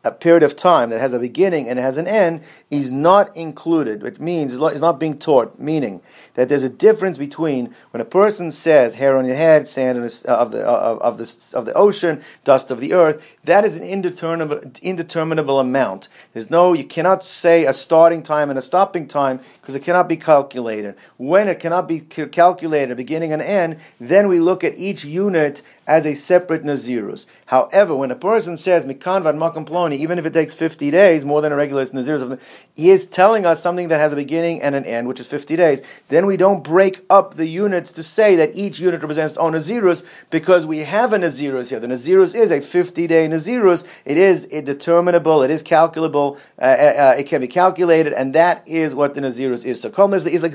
a 0.06 0.12
period 0.12 0.42
of 0.42 0.56
time 0.56 0.90
that 0.90 1.00
has 1.00 1.12
a 1.12 1.18
beginning 1.18 1.68
and 1.68 1.78
has 1.78 1.98
an 1.98 2.06
end 2.06 2.42
is 2.70 2.90
not 2.90 3.36
included, 3.36 4.02
which 4.02 4.18
means 4.18 4.52
it's 4.52 4.80
not 4.80 5.00
being 5.00 5.18
taught, 5.18 5.58
meaning 5.58 6.00
that 6.34 6.48
there's 6.48 6.62
a 6.62 6.68
difference 6.68 7.18
between 7.18 7.74
when 7.90 8.00
a 8.00 8.04
person 8.04 8.50
says 8.50 8.94
hair 8.94 9.16
on 9.16 9.26
your 9.26 9.34
head, 9.34 9.66
sand 9.66 9.98
uh, 9.98 10.32
of, 10.32 10.52
the, 10.52 10.66
uh, 10.66 10.72
of, 10.72 10.98
of, 11.00 11.18
the, 11.18 11.52
of 11.58 11.66
the 11.66 11.72
ocean, 11.74 12.22
dust 12.44 12.70
of 12.70 12.78
the 12.80 12.92
earth, 12.92 13.22
that 13.44 13.64
is 13.64 13.74
an 13.74 13.82
indeterminable, 13.82 14.60
indeterminable 14.82 15.58
amount. 15.58 16.08
There's 16.32 16.50
no, 16.50 16.72
you 16.72 16.84
cannot 16.84 17.24
say 17.24 17.64
a 17.64 17.72
starting 17.72 18.22
time 18.22 18.50
and 18.50 18.58
a 18.58 18.62
stopping 18.62 19.08
time 19.08 19.40
because 19.60 19.74
it 19.74 19.82
cannot 19.82 20.08
be 20.08 20.16
calculated. 20.16 20.94
When 21.16 21.48
it 21.48 21.58
cannot 21.58 21.88
be 21.88 22.00
calculated, 22.00 22.92
a 22.92 22.96
beginning 22.96 23.32
and 23.32 23.42
end, 23.42 23.78
then 23.98 24.28
we 24.28 24.38
look 24.38 24.62
at 24.62 24.76
each 24.76 25.04
unit 25.04 25.62
as 25.86 26.06
a 26.06 26.14
separate 26.14 26.64
Nazirus. 26.64 27.26
However, 27.46 27.94
when 27.94 28.10
a 28.10 28.16
person 28.16 28.56
says 28.56 28.84
Mikan 28.84 29.22
Makam 29.22 29.66
Ploni, 29.66 29.95
even 29.96 30.18
if 30.18 30.26
it 30.26 30.32
takes 30.32 30.54
50 30.54 30.90
days, 30.90 31.24
more 31.24 31.40
than 31.40 31.52
a 31.52 31.56
regular 31.56 31.84
Nazirus, 31.86 32.38
he 32.74 32.90
is 32.90 33.06
telling 33.06 33.46
us 33.46 33.62
something 33.62 33.88
that 33.88 34.00
has 34.00 34.12
a 34.12 34.16
beginning 34.16 34.62
and 34.62 34.74
an 34.74 34.84
end, 34.84 35.08
which 35.08 35.20
is 35.20 35.26
50 35.26 35.56
days. 35.56 35.82
Then 36.08 36.26
we 36.26 36.36
don't 36.36 36.62
break 36.62 37.04
up 37.10 37.34
the 37.34 37.46
units 37.46 37.92
to 37.92 38.02
say 38.02 38.36
that 38.36 38.54
each 38.54 38.78
unit 38.78 39.00
represents 39.00 39.36
own 39.36 39.52
Nazirus 39.52 40.04
because 40.30 40.66
we 40.66 40.78
have 40.80 41.12
a 41.12 41.18
Nazirus 41.18 41.70
here. 41.70 41.80
The 41.80 41.86
Nazirus 41.88 42.34
is 42.34 42.50
a 42.50 42.60
50 42.60 43.06
day 43.06 43.28
Nazirus. 43.28 43.86
It 44.04 44.18
is 44.18 44.46
determinable, 44.46 45.42
it 45.42 45.50
is 45.50 45.62
calculable, 45.62 46.38
uh, 46.60 46.64
uh, 46.64 46.66
uh, 46.66 47.14
it 47.18 47.24
can 47.26 47.40
be 47.40 47.48
calculated, 47.48 48.12
and 48.12 48.34
that 48.34 48.66
is 48.66 48.94
what 48.94 49.14
the 49.14 49.20
Nazirus 49.20 49.64
is. 49.64 49.80
So, 49.80 49.88
is 49.88 50.42
like 50.42 50.52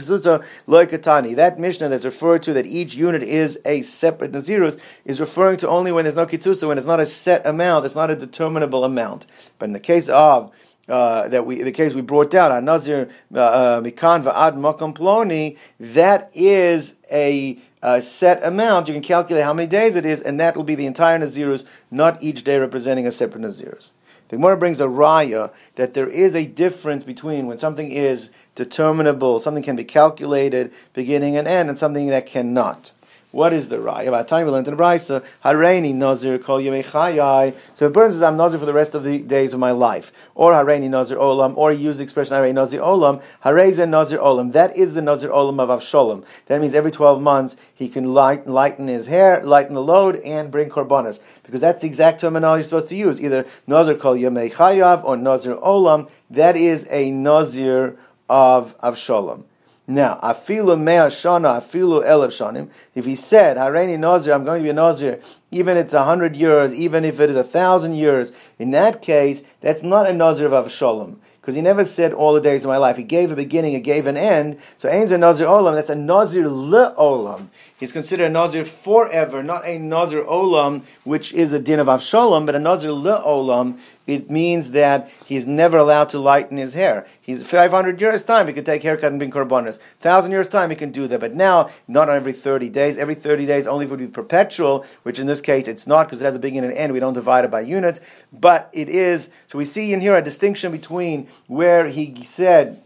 Loikatani. 0.67 1.36
That 1.36 1.60
Mishnah 1.60 1.89
that's 1.89 2.05
referred 2.05 2.43
to 2.43 2.53
that 2.53 2.65
each 2.65 2.95
unit 2.95 3.24
is 3.24 3.60
a 3.65 3.81
separate 3.81 4.31
Nazirus 4.31 4.79
is 5.05 5.19
referring 5.19 5.57
to 5.57 5.67
only 5.67 5.91
when 5.91 6.03
there's 6.05 6.15
no 6.15 6.25
kitzusa, 6.25 6.67
when 6.67 6.77
it's 6.77 6.88
not 6.88 7.00
a 7.00 7.05
set 7.05 7.45
amount, 7.45 7.86
it's 7.86 7.95
not 7.95 8.10
a 8.10 8.15
determinable 8.15 8.83
amount. 8.83 9.25
But 9.59 9.65
in 9.65 9.73
the 9.73 9.79
case 9.79 10.09
of 10.09 10.51
uh, 10.88 11.27
that 11.29 11.45
we 11.45 11.61
the 11.61 11.71
case 11.71 11.93
we 11.93 12.01
brought 12.01 12.31
down 12.31 12.51
on 12.51 12.65
Nazir 12.65 13.09
uh, 13.33 13.39
uh, 13.39 13.81
Mikan 13.81 14.23
Va'ad 14.23 14.55
Makam 14.55 14.93
Ploni, 14.93 15.57
that 15.79 16.29
is 16.33 16.95
a 17.11 17.59
set 18.01 18.43
amount. 18.43 18.88
You 18.88 18.93
can 18.93 19.03
calculate 19.03 19.43
how 19.43 19.53
many 19.53 19.67
days 19.67 19.95
it 19.95 20.05
is, 20.05 20.21
and 20.21 20.39
that 20.39 20.55
will 20.55 20.63
be 20.63 20.75
the 20.75 20.85
entire 20.85 21.17
Nazirus, 21.17 21.65
not 21.89 22.21
each 22.21 22.43
day 22.43 22.57
representing 22.57 23.07
a 23.07 23.11
separate 23.11 23.41
Nazirus. 23.41 23.91
The 24.31 24.38
Gemara 24.38 24.55
brings 24.55 24.79
a 24.79 24.85
raya 24.85 25.51
that 25.75 25.93
there 25.93 26.07
is 26.07 26.35
a 26.35 26.45
difference 26.45 27.03
between 27.03 27.47
when 27.47 27.57
something 27.57 27.91
is 27.91 28.31
determinable, 28.55 29.39
something 29.41 29.61
can 29.61 29.75
be 29.75 29.83
calculated, 29.83 30.71
beginning 30.93 31.35
and 31.35 31.50
end, 31.50 31.67
and 31.67 31.77
something 31.77 32.07
that 32.07 32.25
cannot. 32.25 32.93
What 33.31 33.53
is 33.53 33.69
the 33.69 33.77
raya? 33.77 34.07
About 34.07 34.27
time 34.27 34.45
we 34.45 34.51
learned 34.51 34.67
in 34.67 34.75
the 34.75 34.83
brisa, 34.83 35.23
Hareini 35.45 35.95
Nazir 35.95 36.38
Kol 36.38 36.59
Yemei 36.59 37.55
So 37.75 37.88
it 37.88 37.93
burns 37.93 38.15
as 38.15 38.21
I'm 38.21 38.35
Nazir 38.35 38.59
for 38.59 38.65
the 38.65 38.73
rest 38.73 38.93
of 38.93 39.05
the 39.05 39.19
days 39.19 39.53
of 39.53 39.59
my 39.59 39.71
life. 39.71 40.11
Or 40.35 40.51
Hareini 40.51 40.89
Nazir 40.89 41.15
Olam, 41.15 41.55
or 41.55 41.71
he 41.71 41.81
used 41.81 42.00
the 42.00 42.03
expression 42.03 42.35
Hareini 42.35 42.55
Nazir 42.55 42.81
Olam, 42.81 43.23
Hareze 43.45 43.88
Nazir 43.88 44.19
Olam. 44.19 44.51
That 44.51 44.75
is 44.75 44.95
the 44.95 45.01
Nazir 45.01 45.29
Olam 45.29 45.61
of 45.61 45.69
Avshalom. 45.69 46.25
That 46.47 46.59
means 46.59 46.73
every 46.73 46.91
12 46.91 47.21
months 47.21 47.55
he 47.73 47.88
can 47.88 48.13
lighten, 48.13 48.51
lighten 48.51 48.89
his 48.89 49.07
hair, 49.07 49.41
lighten 49.45 49.75
the 49.75 49.81
load, 49.81 50.17
and 50.17 50.51
bring 50.51 50.69
korbanos. 50.69 51.21
Because 51.43 51.61
that's 51.61 51.81
the 51.81 51.88
exact 51.88 52.19
terminology 52.19 52.59
you're 52.59 52.65
supposed 52.65 52.89
to 52.89 52.97
use. 52.97 53.21
Either 53.21 53.45
Nazir 53.65 53.95
Kol 53.95 54.15
Yemei 54.15 54.51
Chayav 54.51 55.05
or 55.05 55.15
Nazir 55.15 55.55
Olam. 55.55 56.09
That 56.29 56.57
is 56.57 56.85
a 56.89 57.11
Nazir 57.11 57.97
of 58.27 58.77
Avshalom. 58.79 59.45
Now, 59.91 60.19
afilu 60.24 60.79
mea 60.79 61.10
shana, 61.10 61.60
afilu 61.60 62.01
elef 62.05 62.29
shanim. 62.29 62.69
If 62.95 63.05
he 63.05 63.15
said, 63.15 63.57
Hareini 63.57 64.00
Nazir, 64.00 64.33
I'm 64.33 64.45
going 64.45 64.60
to 64.60 64.63
be 64.63 64.69
a 64.69 64.74
Nazir, 64.74 65.19
even 65.51 65.75
if 65.75 65.86
it's 65.86 65.93
a 65.93 66.05
hundred 66.05 66.36
years, 66.36 66.74
even 66.74 67.03
if 67.03 67.19
it 67.19 67.29
is 67.29 67.36
a 67.36 67.43
thousand 67.43 67.95
years, 67.95 68.31
in 68.57 68.71
that 68.71 69.01
case, 69.01 69.43
that's 69.60 69.83
not 69.83 70.10
a 70.10 70.13
Nazir 70.13 70.48
of 70.48 70.65
Avshalom. 70.65 71.17
Because 71.41 71.55
he 71.55 71.62
never 71.62 71.83
said 71.83 72.13
all 72.13 72.33
the 72.33 72.39
days 72.39 72.63
of 72.63 72.69
my 72.69 72.77
life. 72.77 72.95
He 72.98 73.03
gave 73.03 73.31
a 73.31 73.36
beginning, 73.36 73.74
he 73.74 73.79
gave 73.79 74.05
an 74.05 74.15
end. 74.15 74.60
So 74.77 74.88
Ain's 74.88 75.12
a 75.12 75.17
Nazir 75.17 75.48
Olam, 75.48 75.74
that's 75.74 75.89
a 75.89 75.95
Nazir 75.95 76.48
Le 76.48 76.95
Olam. 76.95 77.48
He's 77.77 77.91
considered 77.91 78.25
a 78.25 78.29
Nazir 78.29 78.63
forever, 78.63 79.41
not 79.41 79.65
a 79.65 79.79
Nazir 79.79 80.24
Olam, 80.24 80.83
which 81.03 81.33
is 81.33 81.50
the 81.50 81.60
din 81.60 81.79
of 81.79 81.88
Avshalom, 81.88 82.45
but 82.45 82.53
a 82.53 82.60
Nazir 82.60 82.91
Le 82.91 83.19
Olam, 83.24 83.79
it 84.12 84.30
means 84.30 84.72
that 84.72 85.10
he's 85.25 85.48
never 85.48 85.77
allowed 85.77 86.10
to 86.10 86.20
lighten 86.20 86.58
his 86.58 86.74
hair. 86.74 87.08
He's 87.22 87.44
500 87.44 88.01
years 88.01 88.24
time, 88.24 88.48
he 88.48 88.53
can 88.53 88.65
take 88.65 88.84
haircut 88.84 89.12
and 89.12 89.20
bring 89.20 89.32
korbanos. 89.32 89.80
1,000 90.01 90.32
years 90.32 90.48
time, 90.48 90.70
he 90.70 90.75
can 90.75 90.91
do 90.91 91.08
that. 91.08 91.22
But 91.22 91.34
now, 91.34 91.70
not 91.88 92.10
on 92.10 92.18
every 92.18 92.34
30 92.34 92.70
days. 92.70 92.98
Every 92.98 93.15
30 93.15 93.46
days 93.46 93.68
only 93.68 93.86
would 93.86 94.00
be 94.00 94.08
perpetual, 94.08 94.86
which 95.03 95.18
in 95.18 95.27
this 95.27 95.39
case 95.39 95.68
it's 95.68 95.88
not 95.88 96.08
because 96.08 96.22
it 96.22 96.25
has 96.25 96.36
a 96.36 96.39
beginning 96.39 96.72
and 96.72 96.77
an 96.77 96.84
end. 96.84 96.94
We 96.94 97.00
don't 97.00 97.13
divide 97.13 97.46
it 97.46 97.51
by 97.51 97.62
units. 97.62 98.01
But 98.34 98.70
it 98.74 98.89
is, 98.89 99.30
so 99.48 99.58
we 99.58 99.65
see 99.65 99.94
in 99.94 100.01
here 100.01 100.15
a 100.15 100.22
distinction 100.22 100.72
between 100.72 101.27
where 101.48 101.88
he 101.88 102.24
said, 102.25 102.82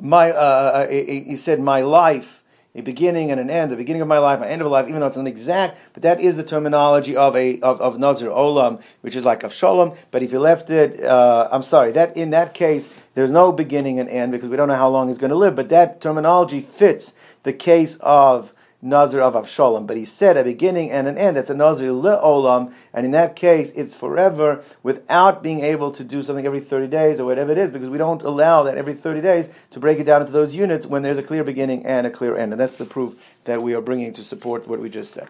my, 0.00 0.30
uh, 0.30 0.34
uh 0.34 0.88
he 0.88 1.36
said, 1.36 1.60
my 1.60 1.82
life 1.82 2.41
a 2.74 2.80
beginning 2.80 3.30
and 3.30 3.38
an 3.38 3.50
end, 3.50 3.70
the 3.70 3.76
beginning 3.76 4.00
of 4.00 4.08
my 4.08 4.18
life, 4.18 4.40
my 4.40 4.48
end 4.48 4.62
of 4.62 4.68
life, 4.68 4.88
even 4.88 5.00
though 5.00 5.06
it's 5.06 5.16
not 5.16 5.26
exact, 5.26 5.78
but 5.92 6.02
that 6.02 6.20
is 6.20 6.36
the 6.36 6.42
terminology 6.42 7.14
of 7.14 7.36
a 7.36 7.60
of, 7.60 7.80
of 7.80 7.98
Nazir 7.98 8.30
Olam, 8.30 8.82
which 9.02 9.14
is 9.14 9.24
like 9.24 9.42
of 9.42 9.52
Shalom. 9.52 9.94
But 10.10 10.22
if 10.22 10.32
you 10.32 10.38
left 10.38 10.70
it, 10.70 11.02
uh, 11.04 11.48
I'm 11.52 11.62
sorry, 11.62 11.92
that 11.92 12.16
in 12.16 12.30
that 12.30 12.54
case, 12.54 12.94
there's 13.14 13.30
no 13.30 13.52
beginning 13.52 14.00
and 14.00 14.08
end 14.08 14.32
because 14.32 14.48
we 14.48 14.56
don't 14.56 14.68
know 14.68 14.74
how 14.74 14.88
long 14.88 15.08
he's 15.08 15.18
going 15.18 15.30
to 15.30 15.36
live. 15.36 15.54
But 15.54 15.68
that 15.68 16.00
terminology 16.00 16.60
fits 16.60 17.14
the 17.42 17.52
case 17.52 17.96
of 18.00 18.54
Nazir 18.82 19.20
of 19.20 19.34
Avshalom. 19.34 19.86
But 19.86 19.96
he 19.96 20.04
said 20.04 20.36
a 20.36 20.44
beginning 20.44 20.90
and 20.90 21.06
an 21.06 21.16
end. 21.16 21.36
That's 21.36 21.50
a 21.50 21.54
Nazir 21.54 21.90
le'olam, 21.90 22.74
and 22.92 23.06
in 23.06 23.12
that 23.12 23.36
case, 23.36 23.70
it's 23.70 23.94
forever 23.94 24.62
without 24.82 25.42
being 25.42 25.60
able 25.60 25.92
to 25.92 26.02
do 26.02 26.22
something 26.22 26.44
every 26.44 26.60
30 26.60 26.88
days 26.88 27.20
or 27.20 27.24
whatever 27.24 27.52
it 27.52 27.58
is, 27.58 27.70
because 27.70 27.88
we 27.88 27.98
don't 27.98 28.22
allow 28.22 28.64
that 28.64 28.76
every 28.76 28.94
30 28.94 29.20
days 29.20 29.48
to 29.70 29.78
break 29.80 29.98
it 29.98 30.04
down 30.04 30.20
into 30.20 30.32
those 30.32 30.54
units 30.54 30.84
when 30.86 31.02
there's 31.02 31.18
a 31.18 31.22
clear 31.22 31.44
beginning 31.44 31.86
and 31.86 32.06
a 32.06 32.10
clear 32.10 32.36
end. 32.36 32.52
And 32.52 32.60
that's 32.60 32.76
the 32.76 32.84
proof 32.84 33.22
that 33.44 33.62
we 33.62 33.72
are 33.74 33.80
bringing 33.80 34.12
to 34.14 34.24
support 34.24 34.66
what 34.66 34.80
we 34.80 34.90
just 34.90 35.14
said. 35.14 35.28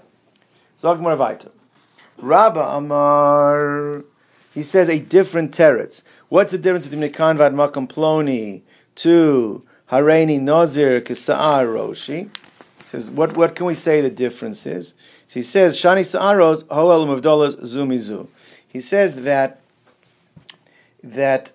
Zog 0.78 0.98
Vaita. 1.00 1.50
Rabba 2.18 2.60
Amar. 2.60 4.04
He 4.54 4.62
says 4.62 4.88
a 4.88 4.98
different 4.98 5.52
teretz. 5.52 6.02
What's 6.28 6.52
the 6.52 6.58
difference 6.58 6.86
between 6.86 7.10
Nekan 7.10 7.36
Vad 7.36 7.52
Makam 7.52 7.88
Ploni 7.88 8.62
to 8.96 9.62
Hareini 9.90 10.40
Nazir 10.40 11.00
Kisa'ar 11.00 11.66
Roshi? 11.66 12.30
Says, 13.00 13.10
what, 13.10 13.36
what 13.36 13.54
can 13.54 13.66
we 13.66 13.74
say 13.74 14.00
the 14.00 14.10
difference 14.10 14.66
is? 14.66 14.94
So 15.26 15.40
he 15.40 15.42
says, 15.42 15.78
Shani 15.78 16.04
Sa'aros, 16.04 16.64
Hoel 16.70 17.06
Mavdolas 17.06 17.56
Zumizu. 17.62 18.28
He 18.68 18.80
says 18.80 19.22
that, 19.22 19.60
that 21.02 21.52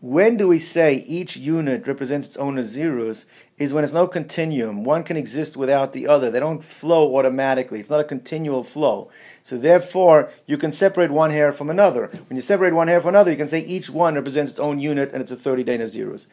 when 0.00 0.36
do 0.36 0.46
we 0.46 0.58
say 0.58 0.94
each 0.94 1.36
unit 1.36 1.86
represents 1.86 2.28
its 2.28 2.36
own 2.36 2.56
Nazirus 2.56 3.26
is 3.58 3.72
when 3.72 3.84
it's 3.84 3.92
no 3.92 4.06
continuum. 4.06 4.84
One 4.84 5.02
can 5.02 5.16
exist 5.16 5.56
without 5.56 5.92
the 5.92 6.06
other. 6.06 6.30
They 6.30 6.40
don't 6.40 6.62
flow 6.62 7.16
automatically. 7.16 7.80
It's 7.80 7.88
not 7.90 8.00
a 8.00 8.04
continual 8.04 8.62
flow. 8.62 9.10
So 9.42 9.56
therefore, 9.56 10.30
you 10.46 10.58
can 10.58 10.72
separate 10.72 11.10
one 11.10 11.30
hair 11.30 11.52
from 11.52 11.70
another. 11.70 12.08
When 12.28 12.36
you 12.36 12.42
separate 12.42 12.74
one 12.74 12.88
hair 12.88 13.00
from 13.00 13.10
another, 13.10 13.30
you 13.30 13.36
can 13.36 13.48
say 13.48 13.60
each 13.60 13.88
one 13.88 14.14
represents 14.14 14.52
its 14.52 14.60
own 14.60 14.78
unit 14.78 15.10
and 15.12 15.22
it's 15.22 15.32
a 15.32 15.36
30-day 15.36 15.78
Nazirus. 15.78 16.26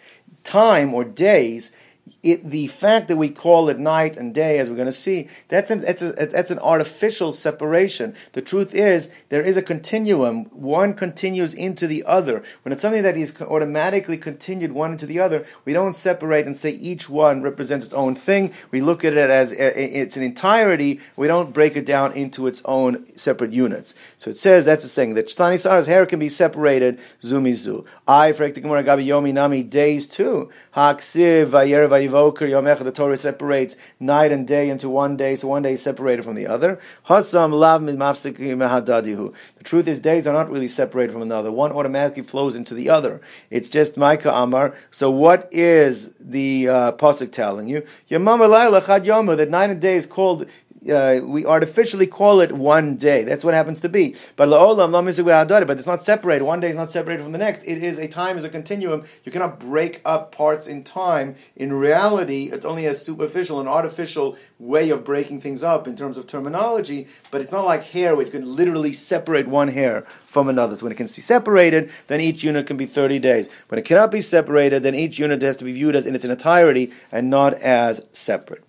Time 0.44 0.94
or 0.94 1.06
days 1.06 1.76
it, 2.22 2.50
the 2.50 2.68
fact 2.68 3.08
that 3.08 3.18
we 3.18 3.30
call 3.30 3.70
it 3.70 3.80
night 3.80 4.18
and 4.18 4.34
day, 4.34 4.58
as 4.60 4.70
we're 4.70 4.76
going 4.76 4.86
to 4.88 4.92
see, 4.92 5.30
that's 5.48 5.72
an, 5.72 5.82
that's, 5.82 6.02
a, 6.02 6.12
that's 6.12 6.52
an 6.52 6.60
artificial 6.60 7.32
separation. 7.32 8.16
The 8.34 8.42
truth 8.42 8.74
is, 8.74 9.10
there 9.30 9.42
is 9.42 9.58
a 9.58 9.62
continuum. 9.62 10.46
One 10.46 10.94
continues 10.94 11.54
into 11.54 11.88
the 11.88 12.04
other. 12.06 12.44
When 12.64 12.72
it's 12.72 12.82
something 12.82 13.04
that 13.04 13.18
is 13.18 13.42
automatically 13.42 14.18
continued 14.18 14.72
one 14.72 14.92
into 14.92 15.06
the 15.06 15.20
other, 15.20 15.46
we 15.66 15.74
don't 15.74 15.94
separate 15.94 16.46
and 16.46 16.56
say 16.56 16.72
each 16.72 17.10
one 17.10 17.42
represents 17.42 17.86
its 17.86 17.94
own 17.94 18.16
thing. 18.16 18.54
We 18.72 18.82
look 18.82 19.06
at 19.06 19.14
it 19.14 19.30
as 19.30 19.52
it's 19.54 20.18
an 20.18 20.24
entirety. 20.24 21.00
We 21.16 21.28
don't 21.28 21.54
break 21.54 21.76
it 21.78 21.86
down 21.86 22.14
into 22.14 22.48
its 22.48 22.62
own 22.66 23.06
separate 23.18 23.54
units. 23.54 23.96
So 24.18 24.30
it 24.30 24.38
says, 24.38 24.66
that's 24.66 24.84
the 24.84 24.90
saying, 24.90 25.14
that 25.16 25.28
Shtani 25.28 25.60
Sarah's 25.60 25.88
hair 25.88 26.06
can 26.06 26.20
be 26.20 26.30
separated, 26.30 27.00
zumizu. 27.22 27.86
I, 28.08 28.34
for 28.34 28.50
Gabi 28.50 29.06
Yomi 29.06 29.34
Nami, 29.34 29.64
days 29.64 30.08
too. 30.08 30.50
Haksiv, 30.76 31.54
Vayivoker, 31.94 32.50
Yomecha, 32.50 32.84
the 32.84 32.92
Torah 32.92 33.18
separates 33.18 33.76
night 34.00 34.32
and 34.32 34.48
day 34.48 34.70
into 34.70 34.90
one 34.90 35.16
day, 35.16 35.36
so 35.36 35.48
one 35.48 35.62
day 35.62 35.74
is 35.74 35.82
separated 35.82 36.24
from 36.24 36.36
the 36.36 36.48
other. 36.48 36.80
Hasam 37.08 37.54
lav 37.54 37.82
mehadadihu. 37.82 39.34
The 39.58 39.64
truth 39.64 39.88
is, 39.88 40.00
days 40.00 40.26
are 40.26 40.34
not 40.34 40.50
really 40.50 40.68
separated 40.68 41.14
from 41.14 41.22
another. 41.22 41.52
One 41.52 41.72
automatically 41.72 42.24
flows 42.24 42.56
into 42.56 42.74
the 42.74 42.90
other. 42.90 43.22
It's 43.50 43.70
just 43.70 43.98
Micah 43.98 44.34
Amar. 44.34 44.76
So 44.92 45.12
what 45.12 45.48
is 45.52 46.14
the 46.20 46.68
uh, 46.68 46.92
Pasuk 46.94 47.32
telling 47.32 47.70
you? 47.70 47.84
Yamam 48.10 49.38
that 49.38 49.50
night 49.50 49.70
and 49.70 49.82
day 49.82 49.96
is 49.96 50.06
called 50.06 50.48
uh, 50.92 51.22
we 51.24 51.46
artificially 51.46 52.08
call 52.08 52.42
it 52.42 52.52
one 52.52 52.96
day. 52.96 53.24
That's 53.24 53.44
what 53.44 53.54
happens 53.54 53.80
to 53.82 53.90
be. 53.90 54.16
But 54.36 54.50
but 54.50 55.78
it's 55.78 55.88
not 55.88 56.02
separated. 56.02 56.44
One 56.44 56.60
day 56.60 56.70
is 56.70 56.76
not 56.76 56.90
separated 56.90 57.24
from 57.24 57.32
the 57.32 57.38
next. 57.38 57.64
It 57.64 57.84
is 57.84 57.98
a 57.98 58.08
time 58.08 58.38
is 58.38 58.44
a 58.44 58.50
continuum. 58.50 59.04
You 59.24 59.32
cannot 59.32 59.60
break 59.60 60.02
up 60.06 60.32
parts 60.32 60.68
in 60.68 60.84
time. 60.84 61.36
In 61.56 61.74
reality, 61.74 62.50
it's 62.52 62.66
only 62.66 62.86
a 62.86 62.94
superficial 62.94 63.60
and 63.60 63.70
artificial 63.70 64.38
way 64.60 64.90
of 64.90 65.04
breaking 65.04 65.42
things 65.42 65.64
up 65.64 65.88
in 65.88 65.96
terms 65.96 66.18
of 66.18 66.28
terminology. 66.28 67.08
But 67.32 67.42
it's 67.42 67.52
not 67.52 67.66
like 67.66 67.84
hair, 67.86 68.16
where 68.16 68.26
you 68.26 68.32
can 68.32 68.56
literally 68.56 68.94
separate 68.94 69.48
one 69.48 69.70
hair 69.70 70.02
from 70.02 70.50
another. 70.50 70.76
So 70.76 70.86
when 70.86 70.92
it 70.92 70.96
can 70.96 71.06
be 71.06 71.22
separated, 71.22 71.92
then 72.08 72.20
each 72.20 72.44
unit 72.44 72.68
can 72.68 72.78
be 72.78 72.86
30 72.86 73.20
days. 73.20 73.50
When 73.68 73.80
it 73.80 73.86
cannot 73.86 74.12
be 74.12 74.22
separated, 74.22 74.84
then 74.84 74.96
each 74.96 75.20
unit 75.20 75.42
has 75.42 75.58
to 75.58 75.66
be 75.66 75.74
viewed 75.74 75.96
as 75.96 76.06
in 76.06 76.16
its 76.16 76.26
entirety 76.26 76.92
and 77.12 77.30
not 77.30 77.54
as 77.54 78.06
separate. 78.12 78.64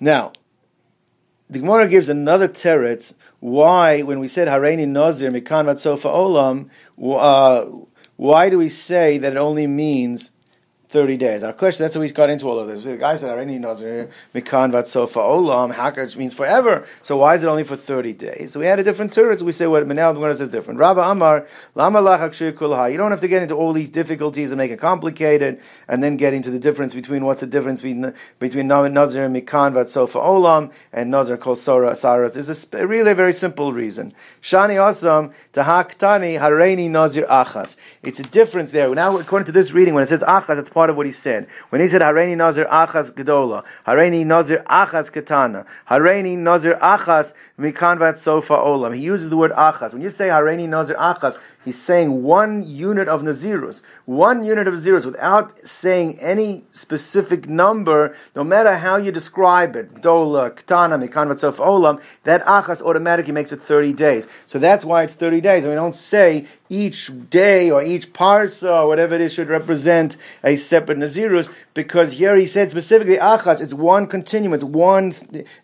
Now, 0.00 0.32
the 1.50 1.58
Gemara 1.58 1.88
gives 1.88 2.08
another 2.08 2.48
teretz 2.48 3.14
why, 3.40 4.02
when 4.02 4.18
we 4.20 4.28
said 4.28 4.48
Hareini 4.48 4.88
Nazir 4.88 5.30
Mikan 5.30 5.66
Vatsofa 5.66 6.10
Olam, 6.12 6.70
uh, 7.18 7.64
why 8.16 8.50
do 8.50 8.58
we 8.58 8.68
say 8.68 9.18
that 9.18 9.32
it 9.32 9.38
only 9.38 9.66
means 9.66 10.32
30 10.90 11.16
days. 11.16 11.44
Our 11.44 11.52
question, 11.52 11.84
that's 11.84 11.94
how 11.94 12.00
we 12.00 12.10
got 12.10 12.30
into 12.30 12.48
all 12.48 12.58
of 12.58 12.66
this. 12.66 12.84
The 12.84 12.96
guy 12.96 13.14
said, 13.14 13.30
Areni 13.30 13.60
Nazir, 13.60 14.10
Mikan 14.34 14.72
Vatsofa 14.72 15.22
Olam, 15.22 15.72
Hakach 15.72 16.16
means 16.16 16.34
forever. 16.34 16.84
So 17.02 17.18
why 17.18 17.36
is 17.36 17.44
it 17.44 17.46
only 17.46 17.62
for 17.62 17.76
30 17.76 18.12
days? 18.14 18.52
So 18.52 18.60
we 18.60 18.66
had 18.66 18.80
a 18.80 18.82
different 18.82 19.12
turret. 19.12 19.38
So 19.38 19.44
we 19.44 19.52
say 19.52 19.68
what 19.68 19.84
Menel 19.86 20.14
the 20.14 20.34
says 20.34 20.48
different. 20.48 20.80
Rabba 20.80 21.02
Amar, 21.02 21.46
Lama 21.76 22.00
Kulha. 22.00 22.90
You 22.90 22.98
don't 22.98 23.12
have 23.12 23.20
to 23.20 23.28
get 23.28 23.42
into 23.42 23.54
all 23.54 23.72
these 23.72 23.88
difficulties 23.88 24.50
and 24.50 24.58
make 24.58 24.72
it 24.72 24.78
complicated 24.78 25.60
and 25.86 26.02
then 26.02 26.16
get 26.16 26.34
into 26.34 26.50
the 26.50 26.58
difference 26.58 26.92
between 26.92 27.24
what's 27.24 27.40
the 27.40 27.46
difference 27.46 27.80
between, 27.80 28.12
between 28.40 28.66
Nazir 28.66 29.24
and 29.24 29.36
Mikan 29.36 29.72
Vatsofa 29.72 30.20
Olam 30.20 30.72
and 30.92 31.10
Nazir 31.10 31.36
Kol 31.36 31.54
Sora 31.54 31.92
Saras. 31.92 32.36
Is 32.36 32.68
a 32.72 32.86
really 32.86 33.12
a 33.12 33.14
very 33.14 33.32
simple 33.32 33.72
reason. 33.72 34.12
Shani 34.42 34.74
Asam, 34.74 35.32
Tahaktani, 35.52 36.38
Hareini 36.40 36.90
Nazir 36.90 37.26
Achas. 37.26 37.76
It's 38.02 38.18
a 38.18 38.24
difference 38.24 38.72
there. 38.72 38.92
Now, 38.94 39.18
according 39.18 39.46
to 39.46 39.52
this 39.52 39.72
reading, 39.72 39.94
when 39.94 40.02
it 40.02 40.08
says 40.08 40.24
Achas, 40.24 40.58
it's 40.58 40.68
part 40.80 40.88
of 40.88 40.96
what 40.96 41.04
he 41.04 41.12
said. 41.12 41.46
When 41.68 41.82
he 41.82 41.88
said 41.88 42.00
Hareini 42.00 42.34
Nazir 42.34 42.64
Achas 42.64 43.12
Gedola, 43.12 43.66
Hareini 43.86 44.24
Nazir 44.24 44.64
Achas 44.66 45.12
Katana, 45.12 45.66
Hareini 45.90 46.38
Nazir 46.38 46.78
Achas 46.80 47.34
Mikanvat 47.58 48.16
Sofa 48.16 48.54
Olam. 48.54 48.94
He 48.96 49.02
uses 49.02 49.28
the 49.28 49.36
word 49.36 49.50
Achas. 49.50 49.92
When 49.92 50.00
you 50.00 50.08
say 50.08 50.28
Hareini 50.28 50.66
Nazir 50.66 50.96
Achas, 50.96 51.36
he's 51.64 51.80
saying 51.80 52.22
one 52.22 52.62
unit 52.66 53.08
of 53.08 53.22
Nazirus, 53.22 53.82
one 54.04 54.44
unit 54.44 54.66
of 54.66 54.74
Nazirus, 54.74 55.04
without 55.04 55.58
saying 55.58 56.18
any 56.20 56.64
specific 56.72 57.48
number, 57.48 58.14
no 58.34 58.44
matter 58.44 58.76
how 58.76 58.96
you 58.96 59.12
describe 59.12 59.76
it, 59.76 59.94
Gedola, 59.94 60.54
Katana, 60.54 60.98
Mikanvat 60.98 61.38
Sofa 61.38 61.62
Olam, 61.62 62.02
that 62.24 62.44
Achas 62.44 62.82
automatically 62.82 63.32
makes 63.32 63.52
it 63.52 63.62
30 63.62 63.92
days. 63.92 64.28
So 64.46 64.58
that's 64.58 64.84
why 64.84 65.02
it's 65.02 65.14
30 65.14 65.40
days. 65.40 65.64
And 65.64 65.72
we 65.72 65.76
don't 65.76 65.94
say 65.94 66.46
each 66.68 67.10
day 67.30 67.70
or 67.70 67.82
each 67.82 68.12
parsa 68.12 68.84
or 68.84 68.88
whatever 68.88 69.14
it 69.14 69.20
is 69.20 69.34
should 69.34 69.48
represent 69.48 70.16
a 70.44 70.56
separate 70.56 70.98
Nazirus, 70.98 71.52
because 71.74 72.12
here 72.12 72.36
he 72.36 72.46
said 72.46 72.70
specifically 72.70 73.16
Achas, 73.16 73.60
it's 73.60 73.74
one 73.74 74.06
continuum, 74.06 74.54
it's 74.54 74.64
one, 74.64 75.12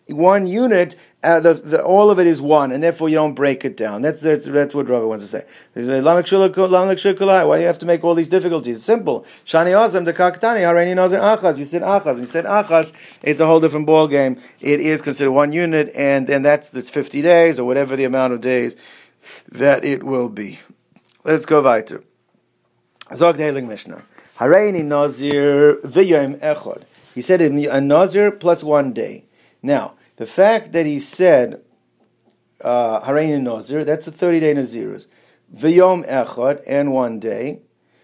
one 0.09 0.47
unit, 0.47 0.97
uh, 1.27 1.41
the, 1.41 1.55
the, 1.55 1.83
all 1.83 2.09
of 2.11 2.21
it 2.21 2.27
is 2.27 2.41
one, 2.41 2.71
and 2.71 2.83
therefore 2.83 3.09
you 3.09 3.17
don't 3.17 3.35
break 3.35 3.65
it 3.65 3.77
down. 3.77 4.01
That's, 4.01 4.21
that's, 4.21 4.47
that's 4.47 4.75
what 4.75 4.89
Rava 4.89 5.09
wants 5.09 5.25
to 5.25 5.29
say. 5.29 5.45
Why 5.75 5.83
do 5.83 7.61
you 7.61 7.67
have 7.67 7.79
to 7.81 7.87
make 7.87 8.05
all 8.05 8.15
these 8.15 8.29
difficulties? 8.29 8.77
It's 8.79 8.87
simple. 8.87 9.27
Shani 9.45 9.73
Azam, 9.73 10.05
the 10.05 10.15
Kaktani, 10.15 10.61
Harani 10.61 10.95
Nazir 10.95 11.19
Achas. 11.19 11.59
You 11.59 11.65
said 11.65 11.83
Achas. 11.83 12.13
When 12.13 12.21
you 12.21 12.27
said 12.27 12.45
Achas, 12.45 12.93
it's 13.23 13.41
a 13.41 13.47
whole 13.47 13.59
different 13.59 13.87
ball 13.87 14.07
game. 14.07 14.39
It 14.61 14.79
is 14.79 15.03
considered 15.03 15.33
one 15.33 15.53
unit, 15.53 15.91
and, 15.97 16.31
and 16.31 16.45
that's, 16.45 16.71
that's 16.71 16.89
50 16.89 17.23
days, 17.23 17.59
or 17.59 17.67
whatever 17.67 17.97
the 17.97 18.05
amount 18.05 18.33
of 18.33 18.41
days 18.41 18.77
that 19.51 19.85
it 19.85 20.05
will 20.05 20.29
be. 20.29 20.61
Let's 21.25 21.45
go 21.45 21.61
weiter. 21.61 22.05
Zog 23.15 23.37
Neiling 23.37 23.67
Mishnah. 23.69 24.05
Hareini 24.39 24.85
Nazir 24.85 25.79
v'yom 25.83 26.39
echod. 26.41 26.85
He 27.17 27.21
said 27.21 27.41
a 27.41 27.81
Nazir 27.81 28.31
plus 28.31 28.63
one 28.63 28.93
day. 28.93 29.25
Now, 29.63 29.95
the 30.17 30.27
fact 30.27 30.73
that 30.73 30.87
he 30.87 30.99
said 30.99 31.63
uh, 32.63 33.01
Nazir, 33.41 33.85
that's 33.85 34.07
a 34.07 34.13
30 34.13 34.41
day 34.41 34.55
Nazirus. 34.55 35.07
V'yom 35.55 36.07
echod, 36.09 36.63
and 36.67 36.93
one 36.93 37.21
day. 37.21 37.61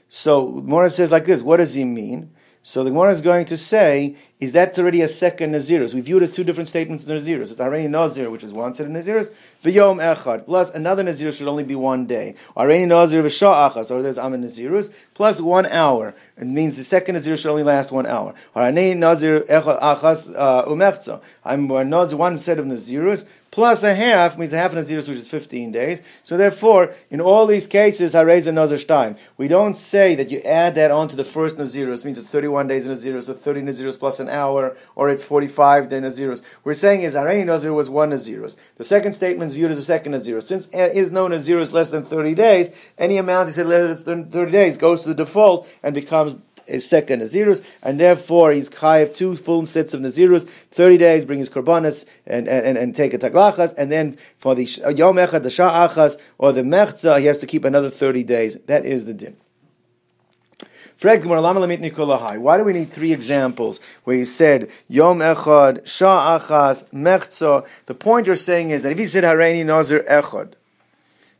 So, 0.08 0.50
Mora 0.50 0.90
says 0.90 1.10
like 1.10 1.24
this, 1.24 1.42
what 1.42 1.56
does 1.56 1.74
he 1.74 1.84
mean? 1.84 2.32
So 2.64 2.84
the 2.84 2.90
Gemara 2.90 3.10
is 3.10 3.22
going 3.22 3.46
to 3.46 3.56
say, 3.56 4.14
is 4.38 4.52
that 4.52 4.78
already 4.78 5.02
a 5.02 5.08
second 5.08 5.52
Nazirus? 5.52 5.94
We 5.94 6.00
view 6.00 6.18
it 6.18 6.22
as 6.22 6.30
two 6.30 6.44
different 6.44 6.68
statements 6.68 7.08
of 7.08 7.10
Nazirus. 7.10 7.50
It's 7.50 7.58
Areni 7.58 7.90
Nazir, 7.90 8.30
which 8.30 8.44
is 8.44 8.52
one 8.52 8.72
set 8.72 8.86
of 8.86 8.92
Nazirus, 8.92 9.30
V'yom 9.64 10.00
Echad, 10.00 10.46
plus 10.46 10.72
another 10.72 11.02
Nazirus 11.02 11.38
should 11.38 11.48
only 11.48 11.64
be 11.64 11.74
one 11.74 12.06
day. 12.06 12.36
Areni 12.56 12.86
Nazir 12.86 13.20
V'shah 13.24 13.72
Achas, 13.72 13.90
or 13.90 14.00
there's 14.00 14.16
Amen 14.16 14.44
Nazirus, 14.44 14.94
plus 15.14 15.40
one 15.40 15.66
hour. 15.66 16.14
It 16.36 16.46
means 16.46 16.76
the 16.76 16.84
second 16.84 17.16
Nazir 17.16 17.36
should 17.36 17.50
only 17.50 17.64
last 17.64 17.90
one 17.90 18.06
hour. 18.06 18.32
Areni 18.54 18.96
Nazir 18.96 19.40
Echad 19.40 19.80
Achas 19.80 20.32
uh, 20.36 20.64
Umechza. 20.66 21.20
I'm 21.44 21.66
Nazir, 21.66 22.16
one 22.16 22.36
set 22.36 22.60
of 22.60 22.66
Nazirus, 22.66 23.26
plus 23.52 23.84
a 23.84 23.94
half 23.94 24.36
means 24.36 24.52
a 24.52 24.58
half 24.58 24.72
Nazirus, 24.72 25.08
which 25.08 25.18
is 25.18 25.28
15 25.28 25.70
days. 25.70 26.02
So 26.24 26.36
therefore, 26.36 26.92
in 27.10 27.20
all 27.20 27.46
these 27.46 27.68
cases, 27.68 28.14
Harez 28.14 28.48
and 28.48 28.56
Nazir 28.56 28.78
time. 28.78 29.16
We 29.36 29.46
don't 29.46 29.76
say 29.76 30.16
that 30.16 30.30
you 30.30 30.40
add 30.40 30.74
that 30.74 30.90
on 30.90 31.06
to 31.08 31.16
the 31.16 31.22
first 31.22 31.58
Nazirus, 31.58 32.04
means 32.04 32.18
it's 32.18 32.30
31 32.30 32.66
days 32.66 32.86
in 32.86 32.92
Nazirus, 32.92 33.24
so 33.24 33.34
30 33.34 33.62
Nazirus 33.62 33.98
plus 33.98 34.18
an 34.18 34.28
hour, 34.28 34.76
or 34.96 35.10
it's 35.10 35.22
45 35.22 35.88
day 35.88 36.00
Nazirus. 36.00 36.42
We're 36.64 36.74
saying 36.74 37.02
is 37.02 37.14
Harei 37.14 37.44
Nazir 37.46 37.72
was 37.72 37.88
one 37.88 38.10
Nazirus. 38.10 38.56
The 38.76 38.84
second 38.84 39.12
statement 39.12 39.48
is 39.48 39.54
viewed 39.54 39.70
as 39.70 39.78
a 39.78 39.82
second 39.82 40.12
Nazirus. 40.14 40.44
Since 40.44 40.66
is 40.72 41.12
no 41.12 41.28
Nazirus 41.28 41.72
less 41.72 41.90
than 41.90 42.04
30 42.04 42.34
days, 42.34 42.92
any 42.98 43.18
amount 43.18 43.48
he 43.48 43.52
said 43.52 43.66
less 43.66 44.02
than 44.04 44.30
30 44.30 44.50
days 44.50 44.78
goes 44.78 45.02
to 45.02 45.10
the 45.10 45.14
default 45.14 45.70
and 45.82 45.94
becomes 45.94 46.38
a 46.68 46.78
second 46.78 47.20
Nazirus, 47.20 47.64
and 47.82 47.98
therefore 47.98 48.52
he's 48.52 48.70
chayiv 48.70 49.14
two 49.14 49.36
full 49.36 49.66
sets 49.66 49.94
of 49.94 50.00
Nazirus, 50.00 50.44
30 50.44 50.98
days, 50.98 51.24
bring 51.24 51.38
his 51.38 51.50
korbanos 51.50 52.06
and, 52.26 52.48
and, 52.48 52.76
and 52.78 52.94
take 52.96 53.14
a 53.14 53.18
taglachas, 53.18 53.74
and 53.76 53.90
then 53.90 54.16
for 54.38 54.54
the 54.54 54.68
uh, 54.84 54.90
Yom 54.90 55.16
Echad, 55.16 55.42
the 55.42 55.48
Sha'achas, 55.48 56.20
or 56.38 56.52
the 56.52 56.62
Mechza, 56.62 57.18
he 57.20 57.26
has 57.26 57.38
to 57.38 57.46
keep 57.46 57.64
another 57.64 57.90
30 57.90 58.24
days. 58.24 58.54
That 58.66 58.84
is 58.84 59.06
the 59.06 59.14
din. 59.14 59.36
Why 61.02 61.16
do 61.16 62.64
we 62.64 62.72
need 62.72 62.88
three 62.90 63.12
examples 63.12 63.80
where 64.04 64.16
he 64.16 64.24
said 64.24 64.70
Yom 64.88 65.18
Echad, 65.18 65.82
Sha'achas, 65.82 66.84
Mechza? 66.90 67.66
The 67.86 67.94
point 67.94 68.28
you're 68.28 68.36
saying 68.36 68.70
is 68.70 68.82
that 68.82 68.92
if 68.92 68.98
he 68.98 69.06
said 69.06 69.24
Hareini 69.24 69.66
Nazir 69.66 70.04
Echad, 70.08 70.52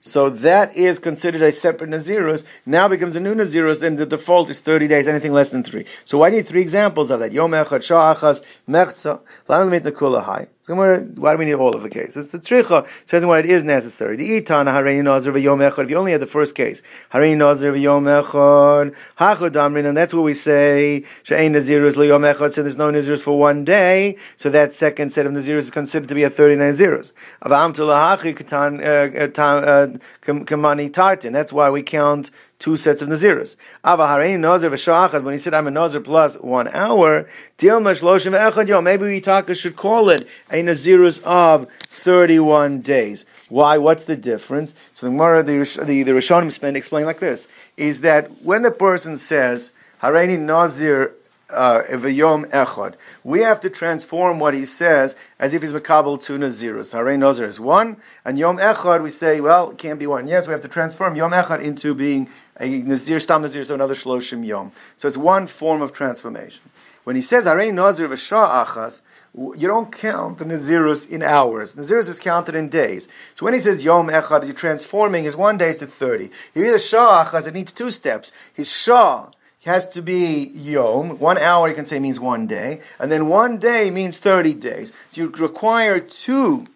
so 0.05 0.29
that 0.29 0.77
is 0.77 0.99
considered 0.99 1.43
a 1.43 1.53
separate 1.53 1.89
Nazirus. 1.89 2.43
Now 2.67 2.89
becomes 2.89 3.15
a 3.15 3.21
new 3.21 3.37
Nazirus, 3.37 3.81
then 3.81 3.95
the 3.95 4.05
default 4.05 4.51
is 4.51 4.59
30 4.59 4.89
days, 4.89 5.07
anything 5.07 5.33
less 5.33 5.53
than 5.53 5.63
three. 5.63 5.87
So 6.05 6.25
I 6.25 6.31
need 6.31 6.45
three 6.45 6.61
examples 6.61 7.13
of 7.13 7.21
that? 7.21 7.31
Yom 7.31 7.53
Echad, 7.53 7.83
Sha'achas, 7.87 8.43
Mechza, 8.69 9.21
Lamit 9.49 9.83
Nekula 9.83 10.49
So 10.65 10.77
why 10.77 11.33
do 11.33 11.39
we 11.39 11.45
need 11.45 11.55
all 11.55 11.75
of 11.75 11.83
the 11.83 11.91
cases? 11.91 12.31
The 12.31 12.39
Tzricha 12.39 12.87
says 13.05 13.27
what 13.27 13.41
it 13.41 13.47
is 13.47 13.65
necessary. 13.65 14.15
The 14.15 14.41
Itan, 14.41 14.67
Harein 14.67 15.03
Nazir 15.03 15.37
Yom 15.37 15.59
Echad, 15.59 15.83
if 15.83 15.91
you 15.91 15.97
only 15.97 16.13
had 16.13 16.21
the 16.23 16.29
first 16.29 16.55
case, 16.55 16.83
Harein 17.13 17.39
Nazir 17.39 17.75
Yom 17.75 18.05
Echad, 18.05 18.95
Hachod 19.19 19.51
Amrin, 19.55 19.87
and 19.87 19.97
that's 19.97 20.15
what 20.15 20.23
we 20.23 20.35
say, 20.35 21.05
She'ein 21.25 21.53
Nazirus 21.55 21.97
Lo 21.97 22.05
Yom 22.05 22.23
Echad, 22.23 22.53
so 22.53 22.63
there's 22.63 22.77
no 22.77 22.93
Nazirus 22.93 23.23
for 23.23 23.37
one 23.37 23.65
day, 23.65 24.17
so 24.37 24.51
that 24.51 24.73
second 24.73 25.11
set 25.11 25.27
of 25.27 25.33
Nazirus 25.33 25.59
is 25.59 25.71
considered 25.73 26.09
to 26.09 26.15
be 26.15 26.23
a 26.23 26.31
30 26.31 26.55
Nazirus. 26.55 27.11
Avam 27.43 27.75
Tulahachi 27.75 28.39
Katan, 28.39 28.79
uh, 28.81 29.43
uh, 29.43 29.87
kamani 30.25 30.93
tartin. 30.93 31.33
That's 31.33 31.53
why 31.53 31.71
we 31.71 31.83
count 31.83 32.31
two 32.63 32.77
sets 32.77 33.03
of. 33.03 33.09
Avaharein 33.11 34.39
nazir 34.39 34.71
v'shachad. 34.71 35.25
When 35.25 35.35
he 35.35 35.39
said 35.39 35.53
I'm 35.53 35.67
a 35.67 35.71
nazir 35.71 36.01
plus 36.01 36.37
one 36.37 36.69
hour. 36.69 37.29
Maybe 37.61 39.05
we 39.05 39.21
should 39.55 39.77
call 39.77 40.09
it 40.09 40.29
a 40.51 40.63
nazirus 40.63 41.23
of 41.25 41.69
thirty-one 41.81 42.81
days. 42.81 43.27
Why? 43.49 43.77
What's 43.77 44.05
the 44.05 44.17
difference? 44.17 44.75
So 44.95 45.07
the 45.07 45.13
Gemara, 45.13 45.43
the 45.43 45.59
the, 45.85 46.05
the 46.05 46.13
Rishonim 46.13 46.53
spend 46.53 46.77
explain 46.77 47.05
like 47.05 47.21
this: 47.21 47.49
is 47.77 48.01
that 48.01 48.43
when 48.43 48.63
the 48.63 48.71
person 48.71 49.17
says 49.19 49.71
Hareini 50.01 50.39
Nazir 50.39 51.13
uh, 51.53 51.83
Echad. 51.83 52.95
We 53.25 53.41
have 53.41 53.61
to 53.61 53.71
transform 53.71 54.39
what 54.39 54.55
he 54.55 54.65
says 54.65 55.17
as 55.39 55.55
if 55.55 55.63
he's 55.63 55.73
Makabal 55.73 56.23
to 56.25 56.39
Nazirus. 56.39 56.95
Harei 56.95 57.19
Nazir 57.19 57.47
is 57.47 57.61
one, 57.61 57.97
and 58.25 58.39
Yom 58.39 58.59
Echad 58.59 59.03
we 59.03 59.11
say, 59.11 59.41
well, 59.41 59.71
it 59.71 59.79
can't 59.79 59.99
be 59.99 60.07
one. 60.07 60.29
Yes, 60.29 60.47
we 60.47 60.53
have 60.53 60.63
to 60.63 60.69
transform 60.69 61.17
Yom 61.17 61.33
Echad 61.33 61.63
into 61.63 61.95
being 61.95 62.29
a 62.61 62.69
Nazir, 62.69 63.21
Stam 63.21 63.43
Nazir, 63.43 63.65
so 63.65 63.75
another 63.75 63.95
Shloshim 63.95 64.45
Yom. 64.47 64.73
So 64.97 65.09
it's 65.09 65.17
one 65.17 65.47
form 65.47 65.83
of 65.83 65.93
transformation. 65.93 66.63
When 67.05 67.17
he 67.17 67.23
says 67.23 67.47
Harei 67.47 67.75
Nazir 67.75 68.09
V'Shah 68.09 68.65
Achas, 68.65 69.03
you 69.35 69.67
don't 69.67 69.91
count 69.91 70.39
the 70.39 70.45
Nazirus 70.45 71.09
in 71.09 71.23
hours. 71.23 71.75
Nazirus 71.75 72.09
is 72.09 72.21
counted 72.21 72.55
in 72.55 72.69
days. 72.69 73.09
So 73.35 73.45
when 73.45 73.55
he 73.55 73.61
says 73.61 73.83
Yom 73.83 74.09
Echad, 74.09 74.45
you're 74.45 74.53
transforming 74.53 75.25
his 75.25 75.37
one 75.37 75.59
day 75.59 75.73
to 75.75 75.87
30. 75.87 76.31
You 76.55 76.67
either 76.67 76.79
Shah 76.79 77.25
Achas, 77.25 77.49
it 77.49 77.55
needs 77.55 77.73
two 77.73 77.91
steps. 77.91 78.31
His 78.55 78.71
Shah, 78.71 79.31
has 79.65 79.89
to 79.91 80.03
be 80.03 80.51
yom. 80.55 81.19
One 81.19 81.39
hour 81.39 81.69
you 81.69 81.75
can 81.75 81.87
say 81.87 81.99
means 81.99 82.19
one 82.19 82.47
day, 82.47 82.81
and 82.99 83.11
then 83.11 83.29
one 83.29 83.59
day 83.59 83.91
means 83.91 84.19
thirty 84.19 84.55
days. 84.55 84.93
So 85.09 85.23
you 85.23 85.29
require 85.29 86.01
two 86.01 86.67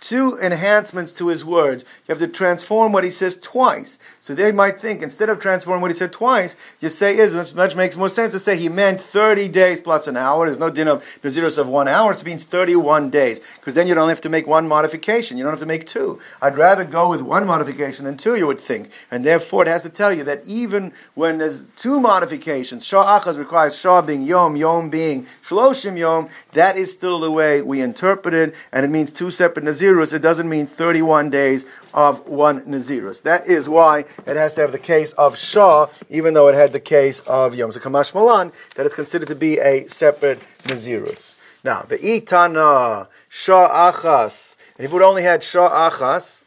two 0.00 0.38
enhancements 0.40 1.12
to 1.14 1.28
his 1.28 1.44
words. 1.44 1.84
You 2.06 2.12
have 2.12 2.18
to 2.18 2.28
transform 2.28 2.92
what 2.92 3.04
he 3.04 3.10
says 3.10 3.38
twice. 3.38 3.98
So 4.20 4.34
they 4.34 4.52
might 4.52 4.78
think 4.78 5.02
instead 5.02 5.28
of 5.28 5.40
transforming 5.40 5.82
what 5.82 5.90
he 5.90 5.96
said 5.96 6.12
twice, 6.12 6.56
you 6.80 6.88
say 6.88 7.16
is 7.16 7.54
much 7.54 7.76
makes 7.76 7.96
more 7.96 8.08
sense 8.08 8.32
to 8.32 8.38
say 8.38 8.56
he 8.56 8.68
meant 8.68 9.00
30 9.00 9.48
days 9.48 9.80
plus 9.80 10.06
an 10.06 10.16
hour. 10.16 10.46
There's 10.46 10.58
no 10.58 10.70
din 10.70 10.88
of 10.88 11.04
Naziris 11.22 11.58
of 11.58 11.68
one 11.68 11.88
hour, 11.88 12.12
it 12.12 12.24
means 12.24 12.44
31 12.44 13.10
days. 13.10 13.40
Because 13.56 13.74
then 13.74 13.86
you 13.86 13.94
don't 13.94 14.08
have 14.08 14.20
to 14.22 14.28
make 14.28 14.46
one 14.46 14.68
modification. 14.68 15.36
You 15.36 15.44
don't 15.44 15.52
have 15.52 15.60
to 15.60 15.66
make 15.66 15.86
two. 15.86 16.18
I'd 16.40 16.56
rather 16.56 16.84
go 16.84 17.10
with 17.10 17.22
one 17.22 17.46
modification 17.46 18.04
than 18.04 18.16
two, 18.16 18.36
you 18.36 18.46
would 18.46 18.60
think. 18.60 18.90
And 19.10 19.24
therefore 19.24 19.62
it 19.62 19.68
has 19.68 19.82
to 19.82 19.90
tell 19.90 20.12
you 20.12 20.24
that 20.24 20.44
even 20.46 20.92
when 21.14 21.38
there's 21.38 21.66
two 21.68 22.00
modifications, 22.00 22.84
Shah 22.84 23.20
Achaz 23.20 23.38
requires 23.38 23.78
Shah 23.78 24.02
being 24.02 24.22
Yom, 24.22 24.56
Yom 24.56 24.90
being 24.90 25.26
Shloshim 25.42 25.98
Yom, 25.98 26.28
that 26.52 26.76
is 26.76 26.92
still 26.92 27.20
the 27.20 27.30
way 27.30 27.62
we 27.62 27.80
interpret 27.80 28.34
it, 28.34 28.54
and 28.72 28.84
it 28.84 28.88
means 28.88 29.12
two 29.12 29.30
separate 29.30 29.64
Nazir 29.64 29.87
Nazirus, 29.88 30.12
it 30.12 30.20
doesn't 30.20 30.48
mean 30.48 30.66
31 30.66 31.30
days 31.30 31.66
of 31.94 32.26
one 32.26 32.62
Nazirus. 32.62 33.22
That 33.22 33.46
is 33.46 33.68
why 33.68 34.00
it 34.26 34.36
has 34.36 34.52
to 34.54 34.60
have 34.60 34.72
the 34.72 34.78
case 34.78 35.12
of 35.12 35.36
Shah, 35.36 35.88
even 36.10 36.34
though 36.34 36.48
it 36.48 36.54
had 36.54 36.72
the 36.72 36.80
case 36.80 37.20
of 37.20 37.54
Yom 37.54 37.70
Kamash 37.70 38.14
Malan, 38.14 38.52
that 38.74 38.84
it's 38.84 38.94
considered 38.94 39.28
to 39.28 39.34
be 39.34 39.58
a 39.58 39.86
separate 39.88 40.40
Nazirus. 40.64 41.34
Now, 41.64 41.82
the 41.82 41.96
Itana, 41.98 43.08
Shah 43.28 43.92
Achas, 43.92 44.56
and 44.76 44.86
if 44.86 44.92
it 44.92 45.02
only 45.02 45.22
had 45.22 45.42
Shah 45.42 45.90
Achas, 45.90 46.44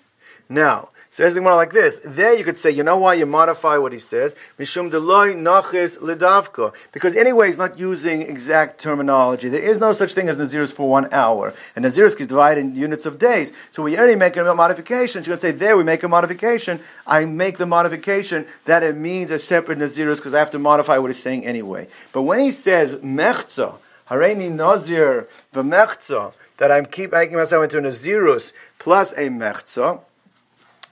now, 0.47 0.89
Says 1.13 1.34
the 1.34 1.41
like 1.41 1.74
this. 1.74 2.00
There 2.06 2.34
you 2.34 2.45
could 2.45 2.58
say, 2.58 2.71
you 2.71 2.84
know 2.84 2.97
why 2.97 3.15
you 3.15 3.26
modify 3.26 3.78
what 3.78 3.91
he 3.91 4.00
says? 4.00 4.34
Mishum 4.58 4.89
deloy 4.89 5.36
nachis 5.36 6.00
lidavka. 6.00 6.74
Because 6.93 7.17
anyway, 7.17 7.47
he's 7.47 7.58
not 7.58 7.78
using 7.78 8.21
exact 8.21 8.80
terminology. 8.80 9.50
There 9.50 9.62
is 9.62 9.78
no 9.78 9.91
such 9.91 10.13
thing 10.13 10.30
as 10.30 10.38
Naziris 10.38 10.71
for 10.71 10.88
one 10.88 11.13
hour. 11.13 11.54
And 11.76 11.84
Naziris 11.84 12.17
is 12.17 12.28
divided 12.28 12.62
in 12.62 12.76
units 12.76 13.06
of 13.06 13.19
days. 13.19 13.52
So 13.71 13.84
we 13.84 13.97
already 13.97 14.15
make 14.15 14.38
a 14.38 14.56
modification. 14.56 15.19
You're 15.19 15.36
going 15.36 15.38
to 15.38 15.41
say, 15.41 15.52
there 15.52 15.76
we 15.76 15.84
make 15.84 16.04
a 16.04 16.08
modification. 16.08 16.80
I 17.06 17.26
make 17.26 17.58
the 17.58 17.65
modification 17.65 18.45
that 18.63 18.82
it 18.82 18.95
means 18.95 19.32
a 19.32 19.39
separate 19.39 19.80
Naziris 19.80 20.15
because 20.15 20.34
I 20.34 20.39
have 20.39 20.52
to 20.52 20.60
modify 20.60 20.97
what 20.97 21.08
he's 21.08 21.21
saying 21.21 21.45
anyway. 21.45 21.89
But 22.13 22.21
when 22.21 22.39
he 22.39 22.52
says 22.52 22.95
mechza, 22.95 23.76
hareini 24.10 24.50
nazir 24.50 25.28
v'mechza, 25.54 26.32
that 26.62 26.71
I'm 26.71 26.86
keep 26.86 27.12
making 27.12 27.36
myself 27.36 27.63
into 27.63 27.80
a 27.80 27.82
Nazirus 27.82 28.54
plus 28.78 29.13
a 29.13 29.30
mechza, 29.30 30.00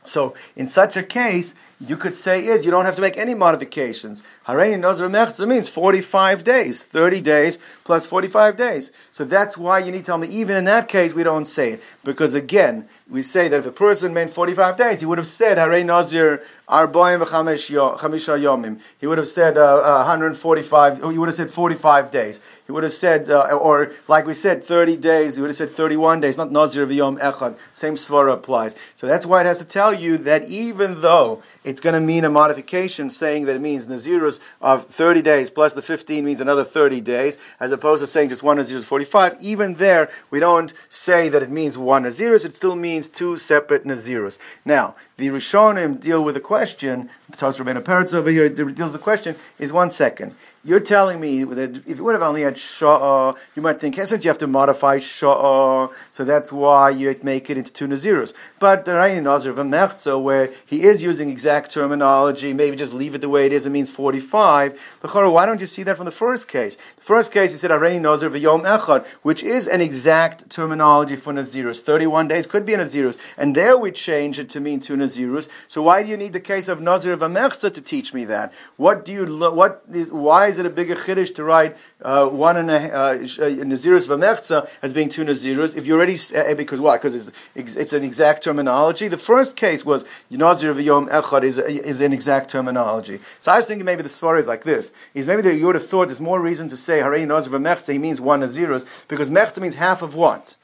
so 0.04 0.34
in 0.56 0.68
such 0.68 0.98
a 0.98 1.04
case, 1.04 1.56
you 1.80 1.96
could 1.96 2.16
say 2.16 2.46
is 2.46 2.66
you 2.66 2.72
don't 2.72 2.86
have 2.86 2.96
to 2.96 3.02
make 3.02 3.18
any 3.18 3.34
modifications. 3.34 4.22
Harein 4.46 4.80
Nazar 4.80 5.08
Mechza 5.08 5.48
means 5.48 5.70
45 5.70 6.44
days, 6.44 6.84
30 6.84 7.22
days 7.22 7.58
plus 7.86 8.06
45 8.06 8.58
days. 8.58 8.92
So 9.12 9.24
that's 9.24 9.58
why 9.58 9.80
you 9.80 9.92
need 9.92 10.00
to 10.00 10.04
tell 10.06 10.18
me, 10.18 10.28
even 10.28 10.58
in 10.58 10.66
that 10.66 10.90
case, 10.90 11.14
we 11.14 11.24
don't 11.24 11.46
say 11.46 11.74
it. 11.74 11.84
Because 12.04 12.36
again, 12.36 12.90
we 13.10 13.22
say 13.22 13.48
that 13.48 13.60
if 13.60 13.66
a 13.66 13.72
person 13.72 14.14
meant 14.14 14.34
45 14.34 14.76
days, 14.76 15.00
he 15.00 15.06
would 15.06 15.18
have 15.18 15.28
said 15.28 15.58
Harein 15.58 15.86
Nazir 15.86 16.44
Arboim 16.68 17.26
Chamisha 17.26 17.98
Yomim. 17.98 18.82
He 19.00 19.08
would 19.08 19.18
have 19.18 19.28
said 19.28 19.58
uh, 19.58 19.78
uh, 19.78 20.04
145, 20.04 20.98
he 21.12 21.18
would 21.18 21.28
have 21.28 21.36
said 21.36 21.50
45 21.50 22.12
days. 22.12 22.42
He 22.68 22.72
would 22.72 22.84
have 22.84 22.92
said, 22.92 23.32
uh, 23.32 23.58
or 23.58 23.92
like 24.08 24.28
we 24.28 24.36
said, 24.36 24.64
30 24.64 24.98
days. 24.98 25.36
He 25.36 25.42
would 25.42 25.48
have 25.48 25.58
said 25.58 25.72
31 25.72 26.22
days, 26.22 26.38
not 26.38 26.52
Nazir 26.52 26.86
V'yom 26.86 27.20
Echad. 27.20 27.58
Same 27.74 27.96
svara 27.96 28.34
applies. 28.34 28.76
So 28.96 29.08
that's 29.08 29.26
why 29.26 29.42
it 29.42 29.46
has 29.46 29.58
to 29.58 29.66
tell 29.66 29.92
you 29.94 30.18
that 30.20 30.48
even 30.50 31.02
though 31.02 31.42
it's 31.70 31.80
going 31.80 31.94
to 31.94 32.02
mean 32.02 32.26
a 32.26 32.30
modification 32.32 33.12
saying 33.12 33.46
that 33.46 33.56
it 33.56 33.62
means 33.62 33.88
Nazirus 33.88 34.40
of 34.60 34.88
30 34.88 35.22
days 35.22 35.52
plus 35.52 35.74
the 35.74 35.84
15 35.84 36.26
means 36.26 36.42
another 36.42 36.64
30 36.64 37.00
days, 37.00 37.38
as 37.60 37.72
opposed 37.72 38.02
to 38.02 38.08
saying 38.08 38.30
just 38.30 38.42
one 38.42 38.58
Nazirus 38.58 38.84
45. 38.84 39.38
Even 39.40 39.76
there, 39.76 40.10
we 40.32 40.40
don't 40.40 40.74
say 40.90 41.30
that 41.30 41.44
it 41.44 41.52
means 41.52 41.78
one 41.78 42.06
Nazirus, 42.06 42.44
it 42.44 42.56
still 42.56 42.76
means 42.76 43.08
two 43.08 43.38
separate 43.38 43.86
Nazirus. 43.86 44.40
Now, 44.66 44.96
the 45.20 45.28
Rishonim 45.28 46.00
deal 46.00 46.24
with 46.24 46.34
the 46.34 46.42
question, 46.42 47.10
Tos 47.38 47.60
Rabbeinu 47.60 47.82
Peretz 47.82 48.14
over 48.14 48.32
here 48.32 48.50
deals 48.50 48.80
with 48.80 48.94
the 48.94 48.98
question, 48.98 49.36
is 49.60 49.72
one 49.72 49.90
second. 49.92 50.34
You're 50.64 50.80
telling 50.82 51.22
me 51.22 51.46
that 51.46 51.88
if 51.88 51.98
you 51.98 52.04
would 52.04 52.14
have 52.14 52.22
only 52.22 52.42
had 52.42 52.56
sha'ah, 52.56 53.38
you 53.56 53.62
might 53.62 53.80
think, 53.80 53.96
since 53.96 54.26
you 54.26 54.30
have 54.30 54.38
to 54.40 54.48
modify 54.48 54.98
sha'ah, 54.98 55.92
so 56.12 56.26
that's 56.26 56.52
why 56.52 56.90
you 56.90 57.18
make 57.24 57.50
it 57.50 57.58
into 57.58 57.72
two 57.72 57.88
nazirus. 57.88 58.34
But 58.60 58.84
the 58.84 58.92
Rayin 58.92 59.24
Nazir 59.24 59.52
of 59.52 59.60
a 59.60 59.64
mechza, 59.64 60.22
where 60.22 60.52
he 60.66 60.84
is 60.84 61.02
using 61.02 61.30
exact 61.30 61.72
terminology, 61.72 62.54
maybe 62.54 62.76
just 62.76 62.94
leave 62.94 63.16
it 63.16 63.22
the 63.22 63.30
way 63.30 63.46
it 63.46 63.54
is, 63.54 63.66
it 63.66 63.70
means 63.70 63.90
45. 63.90 64.98
Why 65.02 65.46
don't 65.46 65.62
you 65.62 65.68
see 65.68 65.84
that 65.84 65.96
from 65.96 66.06
the 66.06 66.12
first 66.12 66.48
case? 66.48 66.76
The 66.76 67.02
first 67.02 67.32
case, 67.32 67.52
he 67.52 67.58
said, 67.58 67.72
Rayin 67.72 68.02
Nazir 68.02 68.36
Yom 68.36 68.64
Echad, 68.64 69.06
which 69.22 69.44
is 69.44 69.68
an 69.68 69.80
exact 69.80 70.50
terminology 70.50 71.16
for 71.16 71.32
nazirus. 71.34 71.80
31 71.80 72.28
days 72.28 72.48
could 72.48 72.66
be 72.66 72.74
a 72.74 72.78
nazirus. 72.78 73.18
And 73.38 73.56
there 73.56 73.78
we 73.78 73.92
change 73.92 74.40
it 74.40 74.50
to 74.50 74.60
mean 74.60 74.82
two 74.82 74.98
nazirus. 75.10 75.50
So 75.68 75.82
why 75.82 76.04
do 76.04 76.10
you 76.10 76.18
need 76.18 76.34
the 76.34 76.40
case 76.40 76.68
of 76.68 76.82
Nazir 76.82 77.14
of 77.14 77.22
a 77.22 77.28
mechza 77.28 77.74
to 77.74 77.82
teach 77.82 78.14
me 78.14 78.26
that? 78.26 78.54
What 78.78 79.06
do 79.06 79.12
you, 79.12 79.26
what 79.26 79.84
is, 79.94 80.12
why 80.12 80.48
is 80.48 80.60
it 80.60 80.66
a 80.66 80.70
bigger 80.70 80.96
chiddush 80.96 81.34
to 81.36 81.44
write 81.44 81.78
uh, 82.02 82.28
one 82.28 82.58
and 82.58 82.70
a 82.72 82.94
uh, 82.94 83.18
nazirus 83.18 84.08
v'mechza 84.08 84.70
as 84.82 84.94
being 84.94 85.10
two 85.10 85.24
nazirus? 85.24 85.76
If 85.76 85.86
you 85.86 85.96
already 85.96 86.18
uh, 86.36 86.54
because 86.56 86.80
why? 86.80 86.98
Because 86.98 87.30
it's, 87.56 87.76
it's 87.76 87.94
an 87.94 88.04
exact 88.04 88.44
terminology. 88.44 89.08
The 89.08 89.18
first 89.18 89.56
case 89.56 89.86
was 89.86 90.06
nazir 90.30 90.74
v'yom 90.74 91.10
echad 91.10 91.44
is 91.44 91.58
is 91.58 92.02
an 92.02 92.14
exact 92.14 92.50
terminology. 92.50 93.20
So 93.42 93.52
I 93.52 93.58
was 93.58 93.66
thinking 93.66 93.86
maybe 93.86 94.04
the 94.04 94.10
svara 94.10 94.40
is 94.40 94.48
like 94.48 94.64
this: 94.64 94.92
is 95.14 95.28
maybe 95.28 95.42
that 95.44 95.56
you 95.56 95.66
would 95.66 95.76
have 95.76 95.86
thought 95.86 96.08
there's 96.08 96.22
more 96.22 96.40
reason 96.40 96.68
to 96.70 96.78
say 96.78 97.00
harei 97.00 97.26
nazir 97.28 97.54
v'mechza. 97.54 97.92
He 97.92 98.00
means 98.00 98.22
one 98.22 98.42
nazirus 98.42 98.86
because 99.08 99.30
mechza 99.30 99.60
means 99.62 99.76
half 99.76 100.02
of 100.02 100.16
what. 100.16 100.56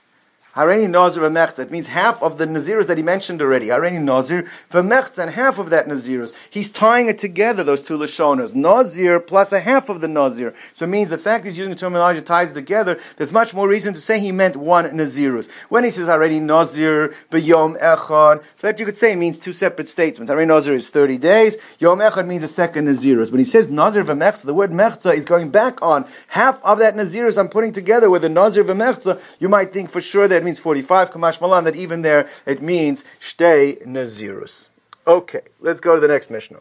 Hareni 0.56 0.90
Nazir 0.90 1.22
v'mechza. 1.22 1.60
It 1.60 1.72
means 1.72 1.88
half 1.88 2.24
of 2.24 2.38
the 2.38 2.46
Nazirs 2.46 2.88
that 2.88 2.98
he 2.98 3.04
mentioned 3.04 3.42
already. 3.42 3.68
Hareni 3.68 4.02
Nazir 4.02 4.44
v'mechza, 4.72 5.20
and 5.20 5.32
half 5.32 5.60
of 5.60 5.70
that 5.70 5.86
Nazirs. 5.88 6.32
He's 6.50 6.72
tying 6.72 7.10
it 7.10 7.18
together, 7.18 7.62
those 7.62 7.82
two 7.82 7.98
Lashonas. 7.98 8.56
Nazir 8.56 9.20
plus 9.20 9.52
a 9.52 9.60
half 9.60 9.90
of 9.90 10.00
the 10.00 10.08
Nazir. 10.08 10.54
So 10.74 10.86
it 10.86 10.88
means 10.88 11.10
the 11.10 11.18
fact 11.18 11.44
he's 11.44 11.58
using 11.58 11.72
the 11.72 11.78
terminology 11.78 12.22
ties 12.22 12.54
together, 12.54 12.98
there's 13.18 13.34
much 13.34 13.54
more 13.54 13.68
reason 13.68 13.94
to 13.96 14.02
say 14.02 14.18
he 14.18 14.32
meant 14.32 14.56
one 14.56 14.86
Nazirus. 14.86 15.50
When 15.68 15.84
he 15.84 15.90
says 15.90 16.08
Hareni 16.08 16.42
Nazir 16.42 17.14
v'yom 17.32 17.78
echad, 17.82 18.42
so 18.56 18.68
that 18.68 18.80
you 18.80 18.86
could 18.86 18.96
say 18.96 19.12
it 19.12 19.18
means 19.18 19.38
two 19.38 19.52
separate 19.52 19.90
statements. 19.90 20.32
Hareni 20.32 20.48
Nazir 20.48 20.74
is 20.74 20.90
30 20.90 21.18
days, 21.18 21.58
Yom 21.80 22.00
echad 22.00 22.28
means 22.28 22.44
a 22.44 22.48
second 22.48 22.88
Nazirus. 22.88 23.30
When 23.30 23.40
he 23.40 23.46
says 23.46 23.68
Nazir 23.68 24.06
v'mechza, 24.06 24.46
the 24.46 24.54
word 24.54 24.72
mechza 24.72 25.14
is 25.14 25.26
going 25.26 25.50
back 25.50 25.82
on 25.82 26.06
half 26.30 26.64
of 26.64 26.80
that 26.80 26.96
Nazirus 26.96 27.38
I'm 27.38 27.50
putting 27.50 27.74
together 27.74 28.10
with 28.10 28.22
the 28.22 28.30
Nazir 28.30 28.64
v'mechza, 28.64 29.42
you 29.42 29.50
might 29.50 29.74
think 29.74 29.90
for 29.90 30.00
sure 30.00 30.30
that 30.30 30.45
means 30.46 30.60
45, 30.60 31.12
Kamash 31.12 31.42
Malan, 31.42 31.66
that 31.66 31.76
even 31.76 32.02
there 32.02 32.30
it 32.46 32.62
means 32.62 33.04
Shtei 33.20 33.86
Nazirus. 33.86 34.70
Okay, 35.06 35.42
let's 35.60 35.82
go 35.82 35.96
to 35.96 36.02
the 36.02 36.08
next 36.08 36.32
Mishnah. 36.32 36.60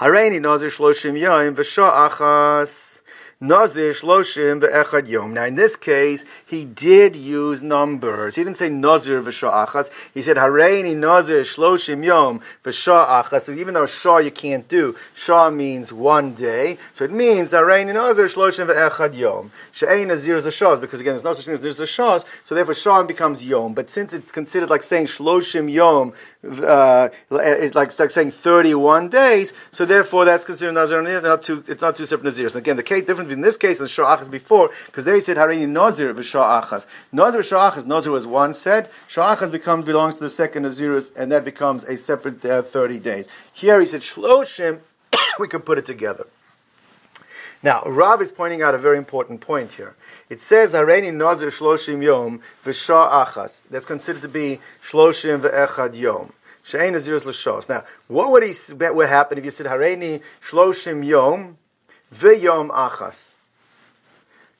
Hareini 0.00 0.40
Nazir 0.40 0.70
Shloshim 0.70 1.18
Yom 1.18 1.54
V'Sha'achas 1.54 3.02
Yom. 3.42 5.32
Now, 5.32 5.44
in 5.46 5.54
this 5.54 5.74
case, 5.74 6.26
he 6.46 6.66
did 6.66 7.16
use 7.16 7.62
numbers. 7.62 8.34
He 8.34 8.44
didn't 8.44 8.58
say 8.58 8.68
Nazir 8.68 9.22
v'sha'achas. 9.22 9.88
He 10.12 10.20
said 10.20 10.36
Hareini 10.36 10.94
Nazir 10.94 11.40
Shloshim 11.40 12.04
yom 12.04 12.42
v'sha'achas. 12.62 13.40
So 13.40 13.52
even 13.52 13.72
though 13.72 13.86
Shah 13.86 14.18
you 14.18 14.30
can't 14.30 14.68
do, 14.68 14.94
Shah 15.14 15.48
means 15.48 15.90
one 15.90 16.34
day. 16.34 16.76
So 16.92 17.04
it 17.04 17.12
means 17.12 17.52
Hareini 17.52 17.94
Nazir 17.94 18.26
Shloshim 18.26 18.66
ve'echad 18.66 19.16
yom. 19.16 19.50
She'ein 19.72 20.08
Nazir 20.08 20.36
is 20.36 20.44
a 20.44 20.76
because 20.76 21.00
again, 21.00 21.14
there's 21.14 21.24
no 21.24 21.32
such 21.32 21.46
thing 21.46 21.54
as 21.54 21.62
there's 21.62 21.80
a 21.80 21.86
so 21.86 22.54
therefore 22.54 22.74
Shah 22.74 23.04
becomes 23.04 23.42
yom. 23.42 23.72
But 23.72 23.88
since 23.88 24.12
it's 24.12 24.32
considered 24.32 24.68
like 24.68 24.82
saying 24.82 25.06
Shloshim 25.06 25.72
yom, 25.72 26.12
uh, 26.42 27.08
it's 27.30 27.74
like, 27.74 27.98
like 27.98 28.10
saying 28.10 28.30
31 28.30 29.10
days, 29.10 29.52
so 29.72 29.84
therefore 29.84 30.24
that's 30.24 30.44
considered 30.44 30.72
Nazir, 30.72 31.02
not 31.20 31.42
two, 31.42 31.62
it's 31.68 31.82
not 31.82 31.96
two 31.96 32.06
separate 32.06 32.32
Nazirs. 32.32 32.52
And 32.52 32.56
again, 32.56 32.76
the 32.76 32.82
case 32.82 33.04
difference 33.04 33.28
between 33.28 33.42
this 33.42 33.58
case 33.58 33.78
and 33.78 33.88
Sha'achas 33.88 34.30
before, 34.30 34.70
because 34.86 35.04
they 35.04 35.20
said 35.20 35.36
Harini 35.36 35.68
Nazir 35.68 36.14
v'Sha'achas. 36.14 36.86
Nazir 37.12 37.40
Sha'achas, 37.40 37.86
Nazir 37.86 38.12
was 38.12 38.26
one 38.26 38.54
said, 38.54 38.88
Sha'achas 39.08 39.52
becomes, 39.52 39.84
belongs 39.84 40.14
to 40.14 40.20
the 40.20 40.30
second 40.30 40.64
Nazirus, 40.64 41.14
and 41.14 41.30
that 41.30 41.44
becomes 41.44 41.84
a 41.84 41.98
separate 41.98 42.42
uh, 42.44 42.62
30 42.62 42.98
days. 43.00 43.28
Here 43.52 43.78
he 43.78 43.86
said 43.86 44.00
Shloshim, 44.00 44.80
we 45.38 45.46
can 45.46 45.60
put 45.60 45.76
it 45.76 45.84
together. 45.84 46.26
Now, 47.62 47.82
Rav 47.84 48.22
is 48.22 48.32
pointing 48.32 48.62
out 48.62 48.74
a 48.74 48.78
very 48.78 48.96
important 48.96 49.40
point 49.40 49.74
here. 49.74 49.94
It 50.28 50.40
says, 50.40 50.72
Hareini 50.72 51.12
Nazir 51.12 51.50
Shloshim 51.50 52.02
Yom 52.02 52.40
v'Sha'achas. 52.64 53.62
That's 53.70 53.86
considered 53.86 54.22
to 54.22 54.28
be 54.28 54.60
Shloshim 54.82 55.40
v'Echad 55.40 55.94
Yom. 55.94 56.32
She'ein 56.62 56.94
Nazirus 56.94 57.26
L'Shos. 57.26 57.68
Now, 57.68 57.84
what 58.08 58.30
would 58.30 58.42
he 58.42 58.54
bet 58.74 58.94
would 58.94 59.08
happen 59.08 59.36
if 59.36 59.44
you 59.44 59.50
said 59.50 59.66
Hareini 59.66 60.22
Shloshim 60.42 61.04
Yom 61.04 61.58
V'yom 62.14 62.70
achas. 62.70 63.34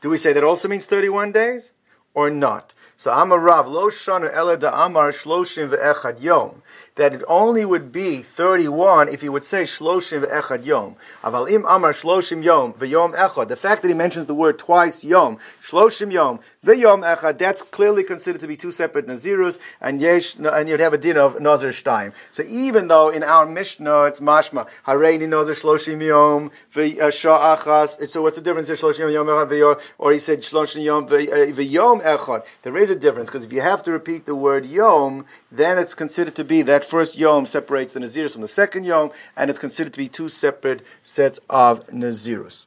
Do 0.00 0.08
we 0.08 0.16
say 0.16 0.32
that 0.32 0.44
also 0.44 0.68
means 0.68 0.86
31 0.86 1.32
days? 1.32 1.72
Or 2.14 2.30
not? 2.30 2.74
So 2.96 3.12
Amar 3.12 3.38
Rav, 3.38 3.66
lo 3.68 3.88
shanu 3.88 4.32
ele 4.32 4.56
da 4.56 4.84
amar 4.84 5.12
shloshim 5.12 5.70
ve'echad 5.70 6.20
yom. 6.20 6.62
That 6.96 7.14
it 7.14 7.22
only 7.29 7.64
would 7.64 7.92
be 7.92 8.22
31 8.22 9.09
if 9.09 9.20
he 9.20 9.29
would 9.29 9.44
say 9.44 9.62
Shloshim 9.62 10.29
Echad 10.31 10.64
Yom. 10.64 10.96
Aval 11.22 11.50
im 11.50 11.64
Amar 11.66 11.92
Shloshim 11.92 12.42
Yom 12.42 12.72
V'Yom 12.74 13.14
Echad. 13.14 13.48
The 13.48 13.57
fact 13.57 13.83
that 13.83 13.88
he 13.88 13.94
mentions 13.94 14.26
the 14.26 14.35
word 14.35 14.59
twice 14.59 15.05
Yom, 15.05 15.38
Shloshim 15.62 16.12
Yom 16.12 16.40
V'Yom 16.64 17.03
Echad, 17.05 17.38
that's 17.38 17.62
clearly 17.62 18.05
considered 18.05 18.40
to 18.40 18.46
be 18.46 18.57
two 18.57 18.70
separate 18.70 19.07
Nazirus, 19.07 19.59
and 19.81 20.00
yesh, 20.00 20.37
and 20.37 20.68
you'd 20.68 20.81
have 20.81 20.92
a 20.92 20.98
din 20.98 21.16
of 21.16 21.40
Nazir 21.40 21.70
Shtaim. 21.70 22.12
So 22.33 22.42
even 22.42 22.88
though 22.88 23.11
in 23.11 23.22
our 23.22 23.46
Mishnah 23.46 24.05
it's 24.05 24.20
mashma 24.20 24.68
Hareini 24.87 25.29
Nazir 25.29 25.55
Shloshim 25.55 26.07
Yom 26.07 26.50
V'Shah 26.74 27.35
uh, 27.35 27.57
Achas, 27.57 28.11
so 28.11 28.22
what's 28.22 28.37
the 28.37 28.42
difference? 28.42 28.68
Shloshim 28.68 29.12
Yom 29.12 29.26
Echad 29.26 29.81
or 29.98 30.12
he 30.12 30.18
said 30.18 30.40
Shloshim 30.40 30.83
Yom 30.85 31.09
V'Yom 31.09 32.05
uh, 32.05 32.18
Echad. 32.18 32.44
There 32.62 32.76
is 32.76 32.90
a 32.90 32.96
difference 32.96 33.31
because 33.31 33.44
if 33.44 33.53
you 33.53 33.61
have 33.61 33.83
to 33.85 33.92
repeat 33.92 34.26
the 34.26 34.35
word 34.35 34.66
Yom, 34.66 35.24
then 35.50 35.79
it's 35.79 35.94
considered 35.94 36.35
to 36.37 36.44
be 36.44 36.62
that 36.62 36.80
first 36.85 37.16
Yom 37.16 37.47
separates 37.47 37.93
the 37.93 38.01
Nazirus 38.01 38.33
from 38.33 38.43
the 38.43 38.49
second 38.49 38.85
Yom, 38.85 39.11
and 39.37 39.51
it's 39.51 39.59
considered 39.59 39.93
to 39.93 39.99
be 39.99 40.09
two 40.09 40.29
separate 40.29 40.85
sets 41.05 41.38
of 41.49 41.87
Nazirus. 41.88 42.66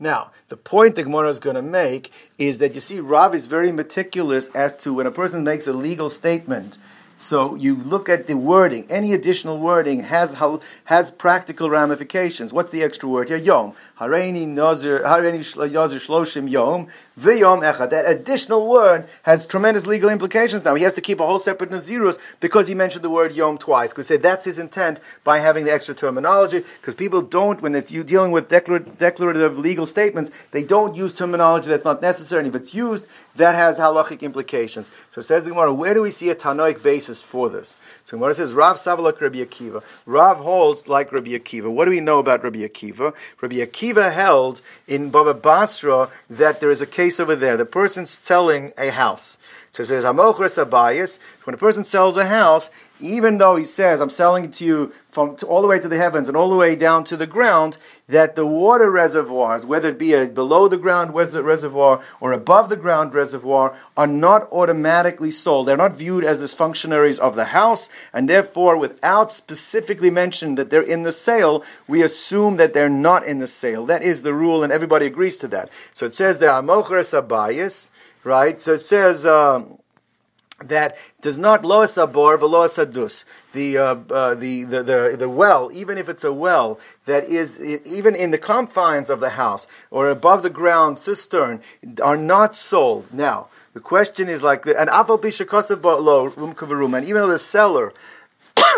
Now, 0.00 0.30
the 0.48 0.56
point 0.56 0.94
the 0.94 1.02
Gemara 1.02 1.28
is 1.28 1.40
going 1.40 1.56
to 1.56 1.62
make 1.62 2.12
is 2.38 2.58
that 2.58 2.74
you 2.74 2.80
see, 2.80 3.00
Rav 3.00 3.34
is 3.34 3.46
very 3.46 3.72
meticulous 3.72 4.48
as 4.48 4.76
to 4.76 4.94
when 4.94 5.06
a 5.06 5.10
person 5.10 5.42
makes 5.42 5.66
a 5.66 5.72
legal 5.72 6.08
statement 6.08 6.78
so 7.18 7.56
you 7.56 7.74
look 7.74 8.08
at 8.08 8.28
the 8.28 8.36
wording. 8.36 8.86
Any 8.88 9.12
additional 9.12 9.58
wording 9.58 10.04
has 10.04 10.40
has 10.84 11.10
practical 11.10 11.68
ramifications. 11.68 12.52
What's 12.52 12.70
the 12.70 12.84
extra 12.84 13.08
word 13.08 13.28
here? 13.28 13.36
Yom. 13.36 13.74
Hareini 13.98 14.46
nazir 14.46 15.00
hareini 15.00 15.72
nazir 15.72 15.98
shloshim 15.98 16.48
yom 16.48 16.86
v'yom 17.18 17.62
echad. 17.62 17.90
That 17.90 18.08
additional 18.08 18.66
word 18.68 19.06
has 19.22 19.46
tremendous 19.46 19.86
legal 19.86 20.10
implications. 20.10 20.64
Now 20.64 20.74
he 20.74 20.84
has 20.84 20.94
to 20.94 21.00
keep 21.00 21.20
a 21.20 21.26
whole 21.26 21.38
separate 21.38 21.70
nazirus 21.70 22.18
because 22.40 22.68
he 22.68 22.74
mentioned 22.74 23.02
the 23.02 23.10
word 23.10 23.32
yom 23.34 23.58
twice. 23.58 23.92
Because 23.92 24.06
say 24.06 24.16
that's 24.16 24.44
his 24.44 24.58
intent 24.58 25.00
by 25.24 25.38
having 25.38 25.64
the 25.64 25.72
extra 25.72 25.94
terminology. 25.94 26.64
Because 26.80 26.94
people 26.94 27.22
don't 27.22 27.60
when 27.62 27.80
you're 27.88 28.04
dealing 28.04 28.32
with 28.32 28.48
declarative 28.48 29.58
legal 29.58 29.86
statements, 29.86 30.30
they 30.50 30.62
don't 30.62 30.94
use 30.94 31.14
terminology 31.14 31.68
that's 31.68 31.84
not 31.84 32.02
necessary. 32.02 32.40
And 32.40 32.54
if 32.54 32.60
it's 32.60 32.74
used, 32.74 33.06
that 33.36 33.54
has 33.54 33.78
halachic 33.78 34.20
implications. 34.20 34.90
So 35.12 35.20
it 35.20 35.24
says 35.24 35.44
the 35.44 35.50
Gemara, 35.50 35.72
where 35.72 35.94
do 35.94 36.02
we 36.02 36.10
see 36.10 36.28
a 36.30 36.34
Tanoic 36.34 36.82
basis 36.82 37.22
for 37.22 37.48
this? 37.48 37.76
So 38.04 38.16
Gemara 38.16 38.34
says, 38.34 38.52
Rav 38.52 38.76
Savalak 38.76 39.20
Rabbi 39.20 39.38
Akiva. 39.38 39.82
Rav 40.06 40.38
holds 40.38 40.88
like 40.88 41.12
Rabbi 41.12 41.30
Akiva. 41.30 41.72
What 41.72 41.86
do 41.86 41.92
we 41.92 42.00
know 42.00 42.18
about 42.18 42.42
Rabbi 42.44 42.58
Akiva? 42.58 43.14
Rabbi 43.40 43.56
Akiva 43.56 44.12
held 44.12 44.60
in 44.86 45.10
Baba 45.10 45.34
Basra 45.34 46.10
that 46.28 46.60
there 46.60 46.70
is 46.70 46.82
a 46.82 46.86
case 46.86 47.07
over 47.16 47.34
there. 47.34 47.56
The 47.56 47.64
person's 47.64 48.10
selling 48.10 48.72
a 48.76 48.90
house. 48.90 49.38
So 49.78 49.84
it 49.84 49.86
says, 49.86 50.04
Amochres 50.04 50.58
Abayas. 50.58 51.20
When 51.44 51.54
a 51.54 51.56
person 51.56 51.84
sells 51.84 52.16
a 52.16 52.26
house, 52.26 52.68
even 52.98 53.38
though 53.38 53.54
he 53.54 53.64
says, 53.64 54.00
I'm 54.00 54.10
selling 54.10 54.46
it 54.46 54.52
to 54.54 54.64
you 54.64 54.92
from 55.08 55.36
to 55.36 55.46
all 55.46 55.62
the 55.62 55.68
way 55.68 55.78
to 55.78 55.86
the 55.86 55.96
heavens 55.96 56.26
and 56.26 56.36
all 56.36 56.50
the 56.50 56.56
way 56.56 56.74
down 56.74 57.04
to 57.04 57.16
the 57.16 57.28
ground, 57.28 57.78
that 58.08 58.34
the 58.34 58.44
water 58.44 58.90
reservoirs, 58.90 59.64
whether 59.64 59.90
it 59.90 59.96
be 59.96 60.14
a 60.14 60.26
below 60.26 60.66
the 60.66 60.78
ground 60.78 61.14
reservoir 61.14 62.02
or 62.20 62.32
above 62.32 62.70
the 62.70 62.76
ground 62.76 63.14
reservoir, 63.14 63.76
are 63.96 64.08
not 64.08 64.50
automatically 64.50 65.30
sold. 65.30 65.68
They're 65.68 65.76
not 65.76 65.96
viewed 65.96 66.24
as 66.24 66.40
the 66.40 66.48
functionaries 66.48 67.20
of 67.20 67.36
the 67.36 67.44
house, 67.44 67.88
and 68.12 68.28
therefore, 68.28 68.76
without 68.76 69.30
specifically 69.30 70.10
mentioning 70.10 70.56
that 70.56 70.70
they're 70.70 70.82
in 70.82 71.04
the 71.04 71.12
sale, 71.12 71.62
we 71.86 72.02
assume 72.02 72.56
that 72.56 72.74
they're 72.74 72.88
not 72.88 73.24
in 73.24 73.38
the 73.38 73.46
sale. 73.46 73.86
That 73.86 74.02
is 74.02 74.22
the 74.22 74.34
rule, 74.34 74.64
and 74.64 74.72
everybody 74.72 75.06
agrees 75.06 75.36
to 75.36 75.46
that. 75.48 75.70
So 75.92 76.04
it 76.04 76.14
says 76.14 76.40
there, 76.40 76.50
Amochres 76.50 77.14
Abayas, 77.14 77.90
right? 78.24 78.60
So 78.60 78.72
it 78.72 78.80
says, 78.80 79.26
um, 79.26 79.78
that 80.60 80.96
does 81.20 81.38
not 81.38 81.62
loas 81.62 81.96
abor 82.04 82.36
veloas 82.36 82.84
adus. 82.84 83.24
The, 83.52 83.78
uh, 83.78 83.82
uh, 84.10 84.34
the, 84.34 84.64
the, 84.64 84.82
the, 84.82 85.16
the 85.16 85.28
well, 85.28 85.70
even 85.72 85.98
if 85.98 86.08
it's 86.08 86.24
a 86.24 86.32
well 86.32 86.80
that 87.06 87.24
is 87.24 87.60
even 87.60 88.16
in 88.16 88.32
the 88.32 88.38
confines 88.38 89.08
of 89.08 89.20
the 89.20 89.30
house 89.30 89.66
or 89.90 90.08
above 90.08 90.42
the 90.42 90.50
ground 90.50 90.98
cistern, 90.98 91.60
are 92.02 92.16
not 92.16 92.56
sold. 92.56 93.14
Now, 93.14 93.48
the 93.72 93.80
question 93.80 94.28
is 94.28 94.42
like, 94.42 94.66
and 94.66 94.88
afal 94.90 95.20
bishakasav 95.20 95.82
lo 95.82 96.26
rum 96.26 96.94
and 96.94 97.06
even 97.06 97.22
though 97.22 97.28
the 97.28 97.38
seller 97.38 97.92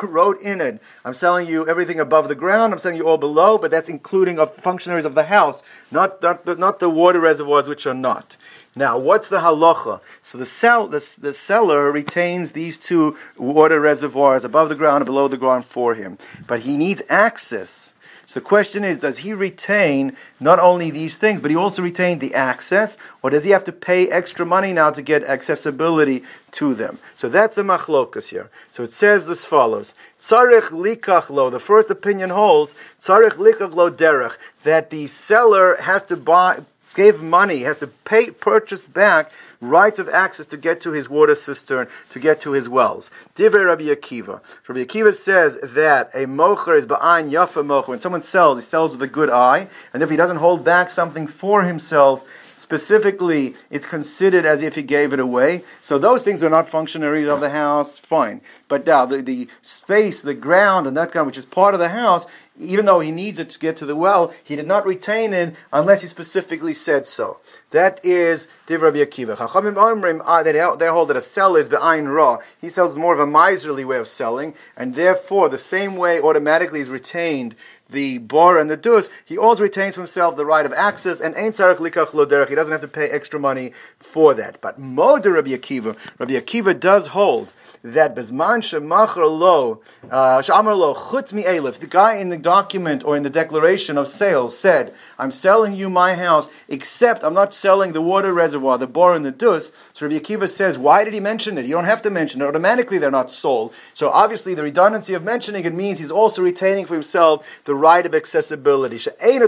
wrote 0.08 0.40
in 0.40 0.60
it, 0.60 0.80
I'm 1.04 1.12
selling 1.12 1.48
you 1.48 1.66
everything 1.68 2.00
above 2.00 2.28
the 2.28 2.34
ground, 2.34 2.72
I'm 2.72 2.78
selling 2.78 2.98
you 2.98 3.08
all 3.08 3.18
below, 3.18 3.58
but 3.58 3.70
that's 3.70 3.88
including 3.88 4.38
of 4.38 4.50
functionaries 4.54 5.04
of 5.04 5.14
the 5.14 5.24
house, 5.24 5.62
not, 5.90 6.22
not, 6.22 6.58
not 6.58 6.78
the 6.78 6.90
water 6.90 7.20
reservoirs 7.20 7.68
which 7.68 7.86
are 7.86 7.94
not. 7.94 8.36
Now, 8.76 8.98
what's 8.98 9.28
the 9.28 9.40
halacha? 9.40 10.00
So 10.22 10.38
the, 10.38 10.44
sell, 10.44 10.86
the, 10.86 11.16
the 11.20 11.32
seller 11.32 11.90
retains 11.90 12.52
these 12.52 12.78
two 12.78 13.16
water 13.36 13.80
reservoirs 13.80 14.44
above 14.44 14.68
the 14.68 14.74
ground 14.74 15.02
and 15.02 15.06
below 15.06 15.28
the 15.28 15.36
ground 15.36 15.64
for 15.64 15.94
him, 15.94 16.18
but 16.46 16.60
he 16.60 16.76
needs 16.76 17.02
access. 17.08 17.94
So 18.30 18.38
the 18.38 18.46
question 18.46 18.84
is, 18.84 19.00
does 19.00 19.18
he 19.18 19.34
retain 19.34 20.16
not 20.38 20.60
only 20.60 20.92
these 20.92 21.16
things, 21.16 21.40
but 21.40 21.50
he 21.50 21.56
also 21.56 21.82
retain 21.82 22.20
the 22.20 22.32
access, 22.32 22.96
or 23.22 23.30
does 23.30 23.42
he 23.42 23.50
have 23.50 23.64
to 23.64 23.72
pay 23.72 24.08
extra 24.08 24.46
money 24.46 24.72
now 24.72 24.90
to 24.92 25.02
get 25.02 25.24
accessibility 25.24 26.22
to 26.52 26.72
them? 26.72 27.00
So 27.16 27.28
that's 27.28 27.58
a 27.58 27.64
machlokas 27.64 28.28
here. 28.28 28.48
So 28.70 28.84
it 28.84 28.92
says 28.92 29.26
this 29.26 29.44
follows: 29.44 29.96
Tzarich 30.16 30.70
likach 30.70 31.28
lo. 31.28 31.50
The 31.50 31.58
first 31.58 31.90
opinion 31.90 32.30
holds 32.30 32.76
tzarich 33.00 33.32
likach 33.32 33.74
lo 33.74 33.90
derech 33.90 34.36
that 34.62 34.90
the 34.90 35.08
seller 35.08 35.74
has 35.80 36.04
to 36.04 36.16
buy 36.16 36.60
gave 36.94 37.22
money, 37.22 37.60
has 37.60 37.78
to 37.78 37.86
pay, 37.86 38.30
purchase 38.30 38.84
back 38.84 39.30
rights 39.60 39.98
of 39.98 40.08
access 40.08 40.46
to 40.46 40.56
get 40.56 40.80
to 40.80 40.92
his 40.92 41.08
water 41.08 41.34
cistern, 41.34 41.86
to 42.10 42.18
get 42.18 42.40
to 42.40 42.52
his 42.52 42.68
wells. 42.68 43.10
Divrei 43.36 43.66
Rabbi 43.66 43.84
Akiva. 43.84 44.40
Rabbi 44.66 44.84
Akiva 44.84 45.12
says 45.12 45.58
that 45.62 46.10
a 46.14 46.26
mocher 46.26 46.76
is 46.76 46.86
ba'ayin 46.86 47.30
yafa 47.30 47.64
mocher. 47.64 47.88
When 47.88 47.98
someone 47.98 48.22
sells, 48.22 48.58
he 48.58 48.62
sells 48.62 48.92
with 48.92 49.02
a 49.02 49.06
good 49.06 49.30
eye, 49.30 49.68
and 49.92 50.02
if 50.02 50.10
he 50.10 50.16
doesn't 50.16 50.38
hold 50.38 50.64
back 50.64 50.90
something 50.90 51.26
for 51.26 51.62
himself, 51.64 52.26
specifically, 52.56 53.54
it's 53.70 53.86
considered 53.86 54.44
as 54.44 54.62
if 54.62 54.74
he 54.74 54.82
gave 54.82 55.12
it 55.12 55.20
away. 55.20 55.62
So 55.80 55.98
those 55.98 56.22
things 56.22 56.42
are 56.42 56.50
not 56.50 56.68
functionaries 56.68 57.28
of 57.28 57.40
the 57.40 57.50
house, 57.50 57.98
fine. 57.98 58.42
But 58.68 58.86
now 58.86 59.06
the, 59.06 59.22
the 59.22 59.48
space, 59.62 60.22
the 60.22 60.34
ground, 60.34 60.86
and 60.86 60.96
that 60.96 61.12
kind, 61.12 61.26
which 61.26 61.38
is 61.38 61.46
part 61.46 61.74
of 61.74 61.80
the 61.80 61.88
house, 61.88 62.26
even 62.60 62.84
though 62.84 63.00
he 63.00 63.10
needs 63.10 63.38
it 63.38 63.48
to 63.50 63.58
get 63.58 63.76
to 63.76 63.86
the 63.86 63.96
well, 63.96 64.32
he 64.44 64.56
did 64.56 64.66
not 64.66 64.86
retain 64.86 65.32
it 65.32 65.54
unless 65.72 66.02
he 66.02 66.06
specifically 66.06 66.74
said 66.74 67.06
so. 67.06 67.38
That 67.70 68.04
is 68.04 68.48
Div 68.66 68.80
Akiva. 68.80 69.36
Chachamim 69.36 70.20
uh, 70.24 70.42
they 70.76 70.86
hold 70.88 71.08
that 71.08 71.16
a 71.16 71.20
seller 71.20 71.58
is 71.58 71.68
be'ayin 71.68 72.14
ra. 72.14 72.38
He 72.60 72.68
sells 72.68 72.94
more 72.94 73.14
of 73.14 73.20
a 73.20 73.26
miserly 73.26 73.84
way 73.84 73.98
of 73.98 74.08
selling, 74.08 74.54
and 74.76 74.94
therefore 74.94 75.48
the 75.48 75.58
same 75.58 75.96
way 75.96 76.20
automatically 76.20 76.80
is 76.80 76.90
retained 76.90 77.54
the 77.90 78.18
bar 78.18 78.58
and 78.58 78.70
the 78.70 78.76
dus, 78.76 79.10
he 79.24 79.36
also 79.36 79.62
retains 79.62 79.94
for 79.94 80.02
himself 80.02 80.36
the 80.36 80.46
right 80.46 80.66
of 80.66 80.72
access, 80.72 81.20
and 81.20 81.34
ain't 81.36 81.54
sarach 81.54 81.76
likach 81.76 82.14
lo 82.14 82.24
He 82.46 82.54
doesn't 82.54 82.72
have 82.72 82.80
to 82.80 82.88
pay 82.88 83.08
extra 83.08 83.38
money 83.38 83.72
for 83.98 84.34
that. 84.34 84.60
But 84.60 84.78
moder 84.78 85.32
Rabbi 85.32 85.50
Akiva, 85.50 85.96
Rabbi 86.18 86.34
Akiva 86.34 86.78
does 86.78 87.08
hold 87.08 87.52
that 87.82 88.14
Bezman 88.14 88.60
Shemachar 88.60 89.38
Lo, 89.38 89.80
uh, 90.10 90.42
Shamar 90.42 90.76
Lo, 90.76 90.94
Chutz 90.94 91.32
Mi 91.32 91.44
Elif, 91.44 91.78
the 91.78 91.86
guy 91.86 92.16
in 92.16 92.28
the 92.28 92.36
document 92.36 93.04
or 93.04 93.16
in 93.16 93.22
the 93.22 93.30
declaration 93.30 93.96
of 93.96 94.06
sales 94.06 94.56
said, 94.56 94.94
I'm 95.18 95.30
selling 95.30 95.74
you 95.74 95.88
my 95.88 96.14
house, 96.14 96.46
except 96.68 97.24
I'm 97.24 97.32
not 97.32 97.54
selling 97.54 97.92
the 97.92 98.02
water 98.02 98.34
reservoir, 98.34 98.76
the 98.76 98.86
bor 98.86 99.14
and 99.14 99.24
the 99.24 99.30
dus. 99.30 99.72
So 99.94 100.06
Rabbi 100.06 100.18
Akiva 100.18 100.48
says, 100.48 100.78
why 100.78 101.04
did 101.04 101.14
he 101.14 101.20
mention 101.20 101.56
it? 101.56 101.64
You 101.64 101.74
don't 101.74 101.84
have 101.84 102.02
to 102.02 102.10
mention 102.10 102.42
it. 102.42 102.44
Automatically 102.44 102.98
they're 102.98 103.10
not 103.10 103.30
sold. 103.30 103.72
So 103.94 104.10
obviously 104.10 104.54
the 104.54 104.62
redundancy 104.62 105.14
of 105.14 105.24
mentioning 105.24 105.64
it 105.64 105.74
means 105.74 105.98
he's 105.98 106.12
also 106.12 106.42
retaining 106.42 106.84
for 106.84 106.94
himself 106.94 107.46
the 107.64 107.74
right 107.80 108.06
of 108.06 108.14
accessibility. 108.14 109.00
In 109.20 109.40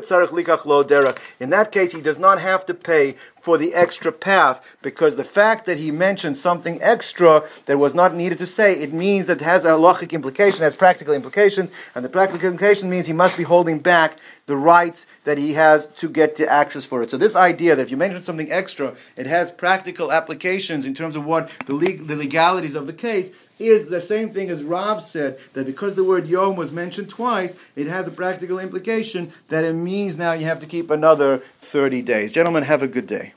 that 1.51 1.69
case, 1.71 1.93
he 1.93 2.01
does 2.01 2.19
not 2.19 2.41
have 2.41 2.67
to 2.67 2.75
pay 2.75 3.17
for 3.41 3.59
the 3.59 3.75
extra 3.75 4.13
path 4.13 4.77
because 4.83 5.17
the 5.17 5.25
fact 5.25 5.67
that 5.67 5.79
he 5.79 5.91
mentioned 5.91 6.37
something 6.37 6.81
extra 6.81 7.45
that 7.67 7.79
was 7.79 7.95
not 7.95 8.15
needed 8.15 8.39
to 8.39 8.47
say, 8.47 8.75
it 8.75 8.93
means 8.93 9.27
that 9.27 9.41
it 9.41 9.45
has 9.45 9.65
a 9.65 9.71
halachic 9.71 10.13
implication, 10.13 10.61
has 10.61 10.75
practical 10.75 11.13
implications, 11.13 11.71
and 11.95 12.05
the 12.05 12.09
practical 12.09 12.49
implication 12.49 12.89
means 12.89 13.07
he 13.07 13.13
must 13.13 13.37
be 13.37 13.43
holding 13.43 13.79
back 13.79 14.19
the 14.53 14.57
rights 14.59 15.07
that 15.25 15.39
he 15.39 15.55
has 15.55 15.87
to 15.87 16.11
get 16.11 16.37
to 16.37 16.47
access 16.47 16.85
for 16.85 17.03
it. 17.03 17.09
So 17.09 17.17
this 17.17 17.35
idea 17.35 17.75
that 17.75 17.81
if 17.81 17.91
you 17.91 17.97
mention 17.97 18.21
something 18.21 18.53
extra, 18.53 18.95
it 19.17 19.25
has 19.25 19.51
practical 19.51 20.13
applications 20.13 20.85
in 20.85 20.93
terms 20.93 21.17
of 21.17 21.25
what 21.25 21.49
the, 21.65 21.73
leg- 21.73 22.07
the 22.07 22.17
legalities 22.17 22.75
of 22.75 22.87
the 22.87 22.93
case 22.93 23.31
is 23.59 23.89
the 23.89 23.99
same 23.99 24.29
thing 24.29 24.51
as 24.51 24.63
Rav 24.63 25.03
said 25.03 25.39
that 25.55 25.65
because 25.65 25.95
the 25.95 26.05
word 26.05 26.27
Yom 26.27 26.55
was 26.55 26.71
mentioned 26.71 27.09
twice, 27.09 27.57
it 27.77 27.87
has 27.87 28.07
a 28.07 28.11
practical 28.11 28.59
implication 28.59 29.33
that 29.49 29.65
it 29.65 29.73
means 29.73 30.19
now 30.19 30.33
you 30.35 30.45
have 30.45 30.61
to 30.61 30.67
keep 30.67 30.91
another 30.91 31.39
30 31.63 32.03
days. 32.03 32.31
Gentlemen, 32.31 32.65
have 32.65 32.83
a 32.83 32.89
good 32.89 33.07
day. 33.07 33.33